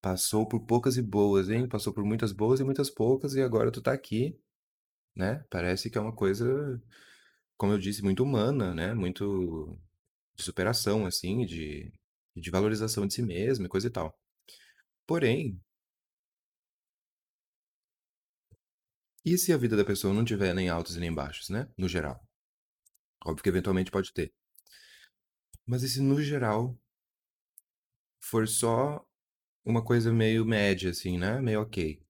[0.00, 1.68] Passou por poucas e boas, hein?
[1.68, 4.38] Passou por muitas boas e muitas poucas, e agora tu tá aqui,
[5.16, 5.44] né?
[5.50, 6.46] Parece que é uma coisa,
[7.56, 8.94] como eu disse, muito humana, né?
[8.94, 9.78] Muito
[10.36, 11.92] de superação, assim, de,
[12.36, 14.14] de valorização de si mesmo e coisa e tal.
[15.06, 15.60] Porém,
[19.24, 21.68] e se a vida da pessoa não tiver nem altos e nem baixos, né?
[21.76, 22.20] No geral.
[23.24, 24.32] Óbvio que eventualmente pode ter.
[25.66, 26.78] Mas e se no geral
[28.20, 29.04] for só
[29.64, 31.40] uma coisa meio média, assim, né?
[31.40, 32.02] Meio ok.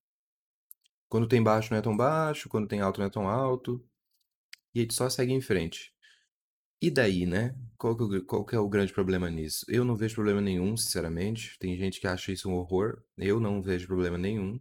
[1.09, 3.83] Quando tem baixo não é tão baixo, quando tem alto não é tão alto.
[4.75, 5.94] E aí tu só segue em frente.
[6.87, 7.57] E daí, né?
[7.79, 9.65] Qual que, é o- qual que é o grande problema nisso?
[9.69, 11.59] Eu não vejo problema nenhum, sinceramente.
[11.59, 13.03] Tem gente que acha isso um horror.
[13.19, 14.61] Eu não vejo problema nenhum.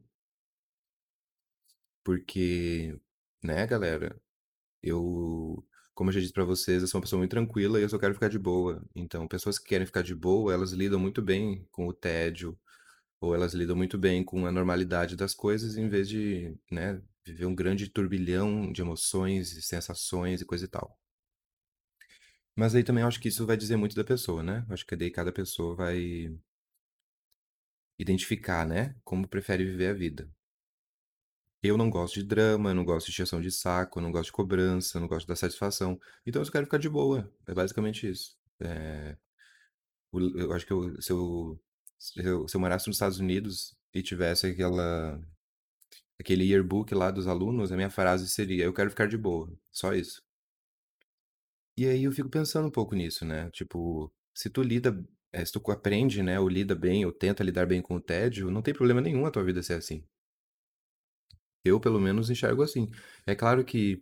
[2.04, 3.00] Porque,
[3.44, 4.20] né, galera?
[4.84, 7.90] Eu, como eu já disse pra vocês, eu sou uma pessoa muito tranquila e eu
[7.90, 8.84] só quero ficar de boa.
[8.96, 12.58] Então, pessoas que querem ficar de boa, elas lidam muito bem com o tédio,
[13.22, 17.46] ou elas lidam muito bem com a normalidade das coisas, em vez de, né, viver
[17.48, 20.98] um grande turbilhão de emoções e sensações e coisa e tal.
[22.56, 24.66] Mas aí também eu acho que isso vai dizer muito da pessoa, né?
[24.70, 26.36] Acho que daí cada pessoa vai
[27.98, 30.30] identificar, né, como prefere viver a vida.
[31.64, 34.26] Eu não gosto de drama, eu não gosto de encheção de saco, eu não gosto
[34.28, 36.00] de cobrança, eu não gosto da satisfação.
[36.26, 37.32] Então eu só quero ficar de boa.
[37.48, 38.38] É basicamente isso.
[38.60, 39.18] É,
[40.14, 41.60] eu acho que eu- se, eu,
[42.00, 45.20] se eu se eu morasse nos Estados Unidos e tivesse aquela,
[46.20, 49.52] aquele yearbook lá dos alunos, a minha frase seria: Eu quero ficar de boa.
[49.72, 50.23] Só isso.
[51.78, 53.50] E aí eu fico pensando um pouco nisso, né?
[53.52, 57.66] Tipo, se tu lida, é, se tu aprende, né, ou lida bem, ou tenta lidar
[57.68, 60.04] bem com o tédio, não tem problema nenhum a tua vida ser assim.
[61.64, 62.90] Eu, pelo menos, enxergo assim.
[63.26, 64.02] É claro que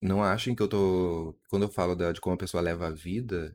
[0.00, 1.34] não achem que eu tô.
[1.48, 3.54] Quando eu falo da- de como a pessoa leva a vida,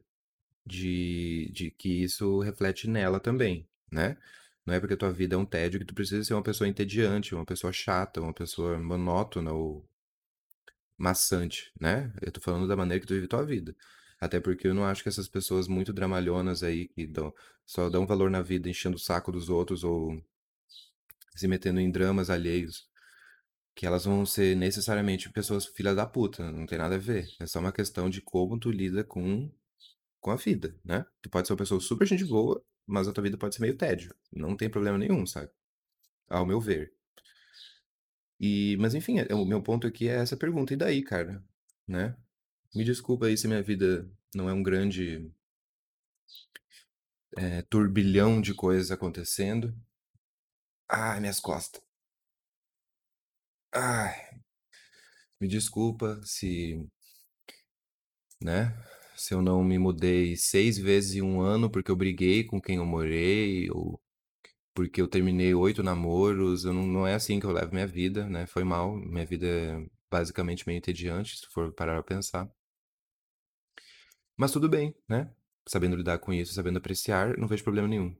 [0.66, 4.18] de, de que isso reflete nela também, né?
[4.66, 7.36] Não é porque tua vida é um tédio que tu precisa ser uma pessoa entediante,
[7.36, 9.88] uma pessoa chata, uma pessoa monótona ou
[10.98, 12.14] maçante, né?
[12.22, 13.76] Eu tô falando da maneira que tu vive tua vida.
[14.20, 17.34] Até porque eu não acho que essas pessoas muito dramalhonas aí, que dão,
[17.66, 20.22] só dão valor na vida enchendo o saco dos outros ou
[21.36, 22.88] se metendo em dramas alheios,
[23.76, 27.28] que elas vão ser necessariamente pessoas filhas da puta, não tem nada a ver.
[27.40, 29.52] É só uma questão de como tu lida com,
[30.22, 31.06] com a vida, né?
[31.22, 33.78] Tu pode ser uma pessoa super gente boa, mas a tua vida pode ser meio
[33.78, 34.16] tédio.
[34.32, 35.52] Não tem problema nenhum, sabe?
[36.30, 36.95] Ao meu ver.
[38.40, 40.74] E, mas enfim, é- o meu ponto aqui é essa pergunta.
[40.74, 41.44] E daí, cara?
[41.88, 42.16] Né?
[42.76, 45.32] Me desculpa aí se minha vida não é um grande
[47.38, 49.74] é, turbilhão de coisas acontecendo.
[50.90, 51.84] Ai, minhas costas.
[53.74, 54.16] Ai,
[55.40, 56.86] me desculpa se,
[58.42, 58.74] né?
[59.16, 62.78] Se eu não me mudei seis vezes em um ano porque eu briguei com quem
[62.78, 64.00] eu morei, ou
[64.76, 66.66] porque eu terminei oito namoros.
[66.66, 68.46] Eu não, não é assim que eu levo minha vida, né?
[68.48, 68.96] Foi mal.
[68.96, 72.50] Minha vida é basicamente meio entediante, se for parar a pensar.
[74.38, 75.34] Mas tudo bem, né?
[75.68, 78.16] Sabendo lidar com isso, sabendo apreciar, não vejo problema nenhum.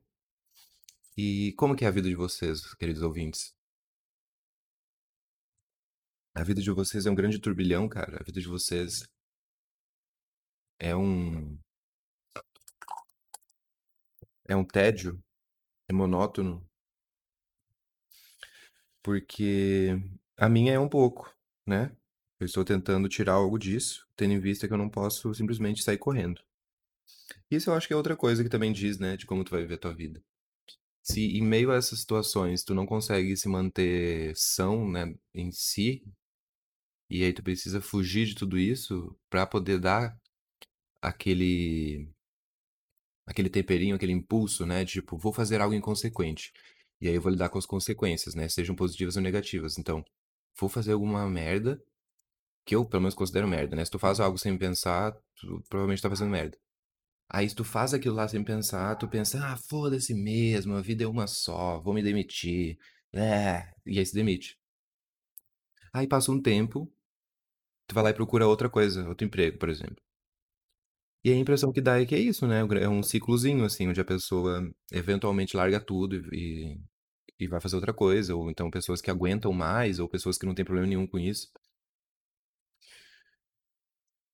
[1.18, 3.54] E como que é a vida de vocês, queridos ouvintes?
[6.34, 8.20] A vida de vocês é um grande turbilhão, cara.
[8.20, 9.08] A vida de vocês
[10.80, 11.58] é um
[14.48, 15.22] é um tédio,
[15.90, 16.68] é monótono,
[19.02, 19.98] porque
[20.38, 21.34] a minha é um pouco,
[21.66, 21.96] né?
[22.40, 25.98] Eu estou tentando tirar algo disso, tendo em vista que eu não posso simplesmente sair
[25.98, 26.42] correndo.
[27.50, 29.62] Isso eu acho que é outra coisa que também diz, né, de como tu vai
[29.62, 30.22] viver a tua vida.
[31.04, 36.04] Se em meio a essas situações tu não consegue se manter são, né, em si,
[37.10, 40.20] e aí tu precisa fugir de tudo isso pra poder dar
[41.02, 42.10] aquele
[43.26, 44.86] aquele temperinho, aquele impulso, né?
[44.86, 46.54] Tipo, vou fazer algo inconsequente.
[47.02, 48.48] E aí eu vou lidar com as consequências, né?
[48.50, 49.78] Sejam positivas ou negativas.
[49.78, 50.04] Então,
[50.60, 51.82] vou fazer alguma merda
[52.66, 53.86] que eu, pelo menos, considero merda, né?
[53.86, 56.58] Se tu faz algo sem pensar, tu provavelmente tá fazendo merda.
[57.30, 61.04] Aí, se tu faz aquilo lá sem pensar, tu pensa, ah, foda-se mesmo, a vida
[61.04, 62.78] é uma só, vou me demitir.
[63.14, 64.58] É, e aí se demite.
[65.94, 66.92] Aí passa um tempo,
[67.88, 70.05] tu vai lá e procura outra coisa, outro emprego, por exemplo.
[71.26, 72.60] E a impressão que dá é que é isso, né?
[72.80, 74.62] É um ciclozinho, assim, onde a pessoa
[74.92, 76.80] eventualmente larga tudo e,
[77.40, 78.36] e vai fazer outra coisa.
[78.36, 81.50] Ou então pessoas que aguentam mais, ou pessoas que não têm problema nenhum com isso.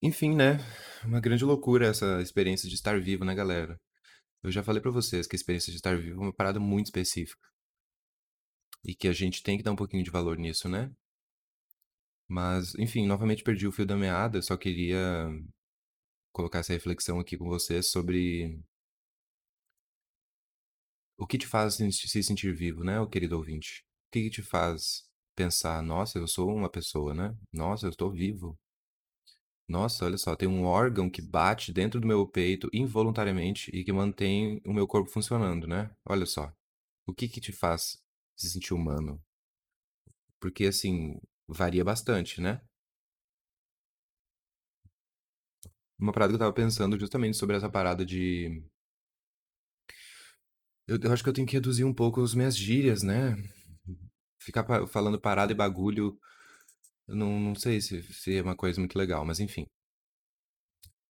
[0.01, 0.57] Enfim, né?
[1.05, 3.79] Uma grande loucura essa experiência de estar vivo, né, galera?
[4.43, 6.87] Eu já falei pra vocês que a experiência de estar vivo é uma parada muito
[6.87, 7.47] específica.
[8.83, 10.91] E que a gente tem que dar um pouquinho de valor nisso, né?
[12.27, 15.29] Mas, enfim, novamente perdi o fio da meada, só queria
[16.31, 18.59] colocar essa reflexão aqui com vocês sobre
[21.17, 23.83] o que te faz se sentir vivo, né, o querido ouvinte?
[24.07, 25.03] O que, que te faz
[25.35, 27.35] pensar, nossa, eu sou uma pessoa, né?
[27.53, 28.57] Nossa, eu estou vivo.
[29.67, 33.91] Nossa, olha só, tem um órgão que bate dentro do meu peito involuntariamente e que
[33.93, 35.89] mantém o meu corpo funcionando, né?
[36.05, 36.53] Olha só.
[37.07, 37.97] O que que te faz
[38.35, 39.23] se sentir humano?
[40.39, 42.61] Porque, assim, varia bastante, né?
[46.01, 48.61] Uma parada que eu tava pensando justamente sobre essa parada de.
[50.87, 53.35] Eu, eu acho que eu tenho que reduzir um pouco as minhas gírias, né?
[54.39, 56.19] Ficar pa- falando parada e bagulho,
[57.07, 59.67] não, não sei se, se é uma coisa muito legal, mas enfim.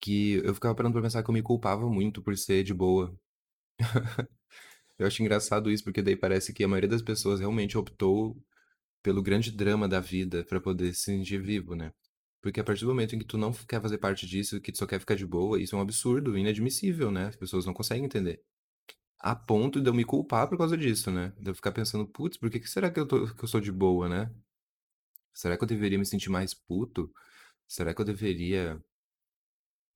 [0.02, 3.18] Que eu ficava parando pra pensar que eu me culpava muito por ser de boa.
[4.98, 8.38] Eu acho engraçado isso, porque daí parece que a maioria das pessoas realmente optou
[9.04, 11.94] pelo grande drama da vida pra poder se sentir vivo, né?
[12.42, 14.78] Porque a partir do momento em que tu não quer fazer parte disso, que tu
[14.80, 17.28] só quer ficar de boa, isso é um absurdo, inadmissível, né?
[17.28, 18.44] As pessoas não conseguem entender.
[19.20, 21.34] A ponto de eu me culpar por causa disso, né?
[21.39, 23.62] De eu ficar pensando, putz, por que que será que eu, tô, que eu sou
[23.62, 24.32] de boa, né?
[25.34, 27.12] Será que eu deveria me sentir mais puto?
[27.68, 28.82] Será que eu deveria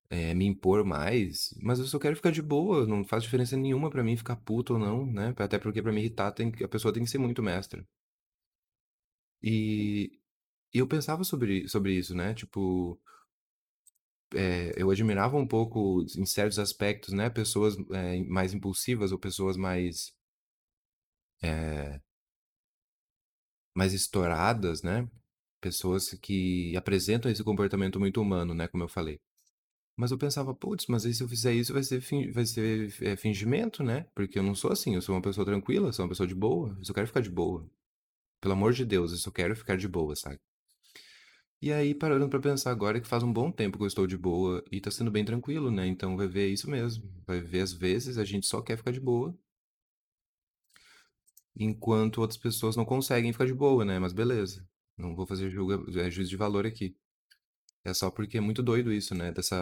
[0.10, 1.54] é, me impor mais?
[1.62, 4.74] Mas eu só quero ficar de boa, não faz diferença nenhuma pra mim ficar puto
[4.74, 5.34] ou não, né?
[5.38, 7.86] Até porque pra me irritar tem, a pessoa tem que ser muito mestra.
[9.42, 10.20] E,
[10.76, 12.34] e eu pensava sobre, sobre isso, né?
[12.34, 13.00] Tipo,
[14.34, 17.30] é, eu admirava um pouco, em certos aspectos, né?
[17.30, 20.14] Pessoas é, mais impulsivas ou pessoas mais,
[21.42, 22.02] é,
[23.74, 25.08] mais estouradas, né?
[25.62, 28.68] Pessoas que apresentam esse comportamento muito humano, né?
[28.68, 29.20] Como eu falei.
[29.98, 32.02] Mas eu pensava, putz, mas aí se eu fizer isso vai ser,
[32.34, 34.08] vai ser é, fingimento, né?
[34.16, 36.76] Porque eu não sou assim, eu sou uma pessoa tranquila, sou uma pessoa de boa,
[36.80, 37.70] eu só quero ficar de boa.
[38.42, 40.40] Pelo amor de Deus, eu só quero ficar de boa, sabe?
[41.62, 44.18] E aí, parando pra pensar agora que faz um bom tempo que eu estou de
[44.18, 45.86] boa e tá sendo bem tranquilo, né?
[45.88, 47.04] Então vai ver isso mesmo.
[47.28, 49.38] Vai ver às vezes a gente só quer ficar de boa,
[51.56, 54.00] enquanto outras pessoas não conseguem ficar de boa, né?
[54.00, 54.68] Mas beleza.
[54.98, 56.96] Não vou fazer julga, é, juízo de valor aqui.
[57.86, 59.32] É só porque é muito doido isso, né?
[59.32, 59.58] Dessa.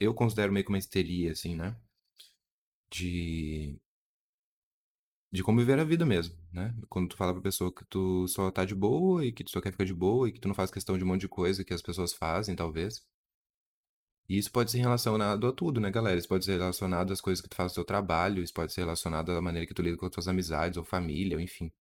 [0.00, 1.76] Eu considero meio que uma histeria, assim, né?
[2.90, 3.80] De.
[5.32, 6.74] De como viver a vida mesmo, né?
[6.88, 9.60] Quando tu fala pra pessoa que tu só tá de boa e que tu só
[9.60, 11.64] quer ficar de boa e que tu não faz questão de um monte de coisa
[11.64, 13.00] que as pessoas fazem, talvez.
[14.28, 16.18] E isso pode ser relacionado a tudo, né, galera?
[16.18, 18.82] Isso pode ser relacionado às coisas que tu faz no seu trabalho, isso pode ser
[18.82, 21.72] relacionado à maneira que tu lida com as tuas amizades ou família, ou enfim.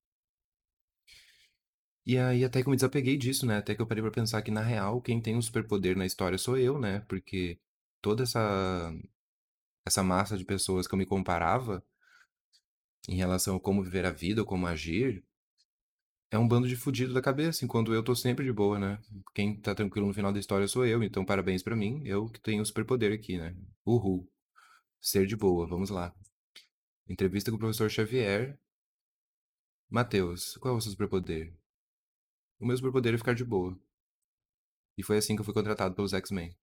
[2.05, 3.57] E aí até que eu me desapeguei disso, né?
[3.57, 6.37] Até que eu parei pra pensar que, na real, quem tem um superpoder na história
[6.37, 7.01] sou eu, né?
[7.07, 7.59] Porque
[8.01, 8.91] toda essa,
[9.85, 11.83] essa massa de pessoas que eu me comparava
[13.09, 15.25] em relação a como viver a vida como agir,
[16.29, 18.99] é um bando de fudido da cabeça, enquanto eu tô sempre de boa, né?
[19.33, 22.39] Quem tá tranquilo no final da história sou eu, então parabéns pra mim, eu que
[22.39, 23.55] tenho o superpoder aqui, né?
[23.83, 24.29] Uhul.
[25.01, 26.13] Ser de boa, vamos lá.
[27.07, 28.59] Entrevista com o professor Xavier.
[29.89, 31.51] Matheus, qual é o seu superpoder?
[32.59, 33.75] O meu superpoder é ficar de boa.
[34.95, 36.55] E foi assim que eu fui contratado pelos X-Men.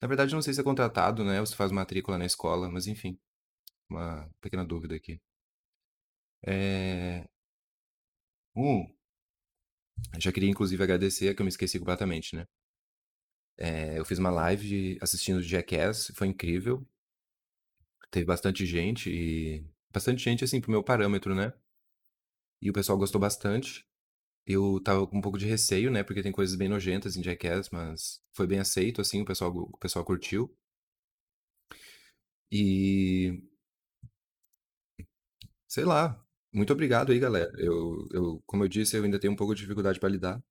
[0.00, 1.38] Na verdade, não sei se é contratado, né?
[1.38, 3.16] Ou se faz matrícula na escola, mas enfim.
[3.88, 5.20] Uma pequena dúvida aqui.
[6.46, 7.26] É...
[8.56, 8.86] Um,
[10.18, 12.46] já queria inclusive agradecer, que eu me esqueci completamente, né?
[13.58, 16.86] É, eu fiz uma live assistindo Jackass, foi incrível.
[18.10, 19.66] Teve bastante gente e.
[19.92, 21.52] Bastante gente, assim, pro meu parâmetro, né?
[22.62, 23.86] E o pessoal gostou bastante.
[24.46, 26.02] Eu tava com um pouco de receio, né?
[26.04, 29.78] Porque tem coisas bem nojentas em Jackass, mas foi bem aceito, assim, o pessoal, o
[29.78, 30.54] pessoal curtiu.
[32.50, 33.42] E,
[35.66, 36.22] sei lá,
[36.52, 37.50] muito obrigado aí, galera.
[37.58, 40.42] Eu, eu, como eu disse, eu ainda tenho um pouco de dificuldade pra lidar.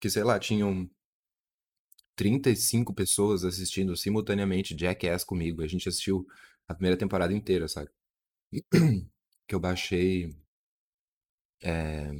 [0.00, 0.90] Que, sei lá, tinham
[2.16, 5.62] 35 pessoas assistindo simultaneamente Jackass comigo.
[5.62, 6.26] A gente assistiu
[6.68, 7.90] a primeira temporada inteira, sabe?
[9.48, 10.30] Que eu baixei
[11.62, 12.12] é,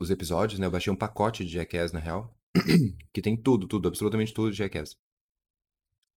[0.00, 0.66] os episódios, né?
[0.66, 2.36] Eu baixei um pacote de Jackass, na real.
[3.12, 4.96] Que tem tudo, tudo, absolutamente tudo de Jackass.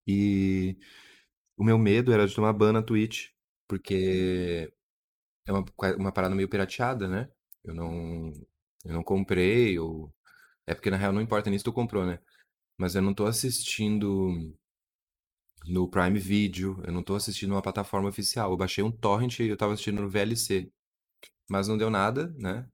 [0.07, 0.77] E
[1.57, 3.29] o meu medo era de tomar ban na Twitch,
[3.67, 4.71] porque
[5.47, 5.65] é uma,
[5.97, 7.29] uma parada meio pirateada, né?
[7.63, 8.31] Eu não,
[8.85, 10.13] eu não comprei, ou...
[10.67, 12.19] É porque na real não importa nem se tu comprou, né?
[12.77, 14.53] Mas eu não tô assistindo
[15.67, 18.51] no Prime Video, eu não tô assistindo uma plataforma oficial.
[18.51, 20.71] Eu baixei um torrent e eu tava assistindo no VLC.
[21.49, 22.67] Mas não deu nada, né?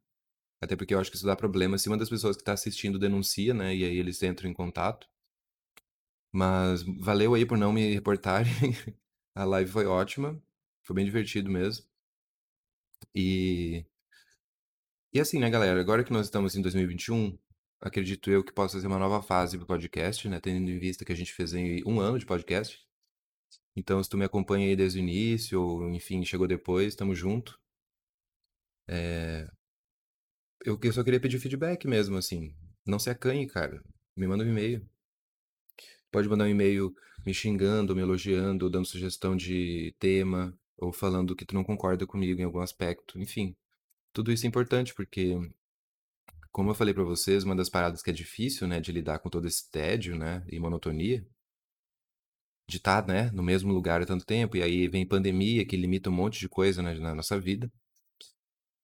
[0.62, 3.00] Até porque eu acho que isso dá problema se uma das pessoas que tá assistindo
[3.00, 3.76] denuncia, né?
[3.76, 5.08] E aí eles entram em contato.
[6.32, 8.52] Mas valeu aí por não me reportarem.
[9.36, 10.42] A live foi ótima.
[10.84, 11.86] Foi bem divertido mesmo.
[13.16, 13.86] E.
[15.14, 15.80] E assim, né, galera?
[15.80, 17.38] Agora que nós estamos em 2021,
[17.80, 20.40] acredito eu que possa ser uma nova fase pro podcast, né?
[20.40, 22.80] Tendo em vista que a gente fez em um ano de podcast.
[23.76, 27.60] Então, se tu me acompanha aí desde o início, ou enfim, chegou depois, tamo junto.
[28.88, 29.48] É...
[30.66, 32.56] Eu só queria pedir feedback mesmo, assim.
[32.86, 33.84] Não se acanhe, cara.
[34.16, 34.88] Me manda um e-mail.
[36.12, 36.94] Pode mandar um e-mail
[37.26, 42.40] me xingando, me elogiando, dando sugestão de tema, ou falando que tu não concorda comigo
[42.42, 43.20] em algum aspecto.
[43.20, 43.56] Enfim,
[44.12, 45.36] tudo isso é importante porque,
[46.52, 49.30] como eu falei pra vocês, uma das paradas que é difícil, né, de lidar com
[49.30, 51.26] todo esse tédio, né, e monotonia,
[52.68, 56.10] de estar, né, no mesmo lugar há tanto tempo, e aí vem pandemia que limita
[56.10, 57.72] um monte de coisa, né, na nossa vida,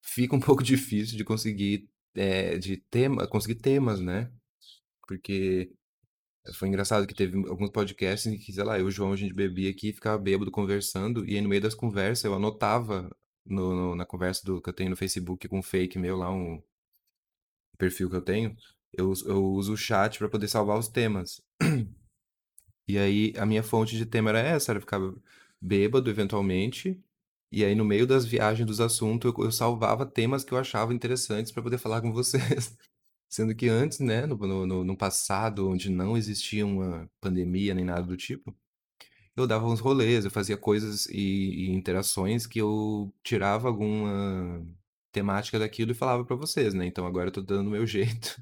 [0.02, 4.32] fica um pouco difícil de conseguir, é, de tema, conseguir temas, né?
[5.08, 5.72] Porque
[6.56, 9.16] foi engraçado que teve alguns podcasts em que, sei lá, eu e o João, a
[9.16, 13.10] gente bebia aqui, ficava bêbado conversando, e aí no meio das conversas eu anotava
[13.46, 16.32] no, no- na conversa do, que eu tenho no Facebook com um fake meu lá,
[16.32, 16.62] um
[17.78, 18.56] perfil que eu tenho,
[18.94, 21.42] eu, eu uso o chat pra poder salvar os temas.
[22.88, 25.00] E aí a minha fonte de tema era essa, era ficar
[25.62, 27.00] bêbado eventualmente,
[27.52, 30.94] e aí no meio das viagens dos assuntos eu, eu salvava temas que eu achava
[30.94, 32.78] interessantes pra poder falar com vocês.
[33.30, 38.04] Sendo que antes, né, no, no, no- passado, onde não existia uma pandemia nem nada
[38.04, 38.56] do tipo,
[39.36, 44.66] eu dava uns rolês, eu fazia coisas e, e interações que eu tirava alguma
[45.12, 46.86] temática daquilo e falava pra vocês, né?
[46.86, 48.42] Então agora eu tô dando o meu jeito.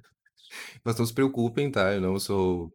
[0.83, 1.93] Mas não se preocupem, tá?
[1.93, 2.73] Eu não sou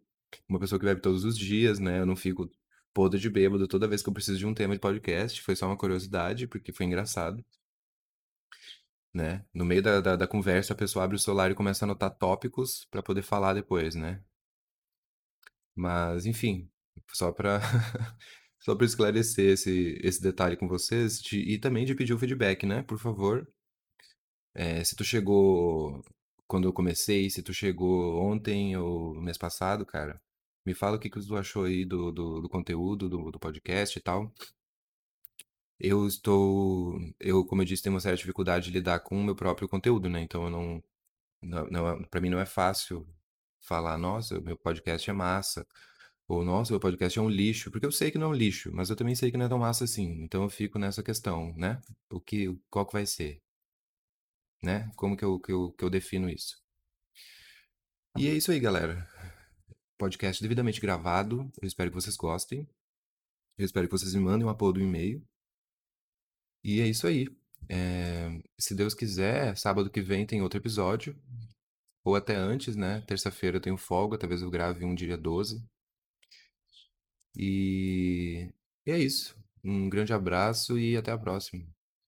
[0.49, 2.01] uma pessoa que bebe todos os dias, né?
[2.01, 2.51] Eu não fico
[2.95, 5.41] podre de bêbado toda vez que eu preciso de um tema de podcast.
[5.43, 7.45] Foi só uma curiosidade, porque foi engraçado,
[9.15, 9.45] né?
[9.55, 12.11] No meio da, da, da conversa, a pessoa abre o celular e começa a anotar
[12.17, 14.23] tópicos pra poder falar depois, né?
[15.75, 16.69] Mas, enfim,
[17.13, 17.61] só pra
[18.61, 22.65] só para esclarecer esse, esse detalhe com vocês de- e também de pedir o feedback,
[22.67, 22.83] né?
[22.83, 23.47] Por favor,
[24.55, 26.03] É, se tu chegou
[26.47, 30.21] quando eu comecei, se tu chegou ontem ou mês passado, cara,
[30.67, 33.99] me fala o que que tu achou aí do, do, do conteúdo, do, do podcast
[33.99, 34.33] e tal.
[35.85, 39.35] Eu estou, eu, como eu disse, tenho uma certa dificuldade de lidar com o meu
[39.35, 40.21] próprio conteúdo, né?
[40.23, 40.85] Então eu não,
[41.43, 43.07] não, não é- pra mim não é fácil
[43.61, 45.67] falar, nossa, meu podcast é massa,
[46.29, 48.71] ou nossa, meu podcast é um lixo, porque eu sei que não é um lixo,
[48.75, 50.23] mas eu também sei que não é tão massa assim.
[50.23, 51.81] Então eu fico nessa questão, né?
[52.11, 53.43] O que, qual que vai ser,
[54.63, 54.91] né?
[54.97, 56.57] Como que eu, que eu, que eu defino isso?
[58.19, 59.09] E é isso aí, galera.
[59.99, 61.51] Podcast devidamente gravado.
[61.61, 62.69] Eu espero que vocês gostem.
[63.59, 65.23] Eu espero que vocês me mandem uma porra do e-mail.
[66.65, 67.29] E é isso aí.
[67.69, 71.17] É, Se Deus quiser, sábado que vem tem outro episódio.
[72.05, 73.03] Ou até antes, né?
[73.07, 75.65] Terça-feira eu tenho folga, talvez eu grave um dia 12.
[77.37, 78.49] E...
[78.87, 79.37] e é isso.
[79.65, 81.65] Um grande abraço e até a próxima.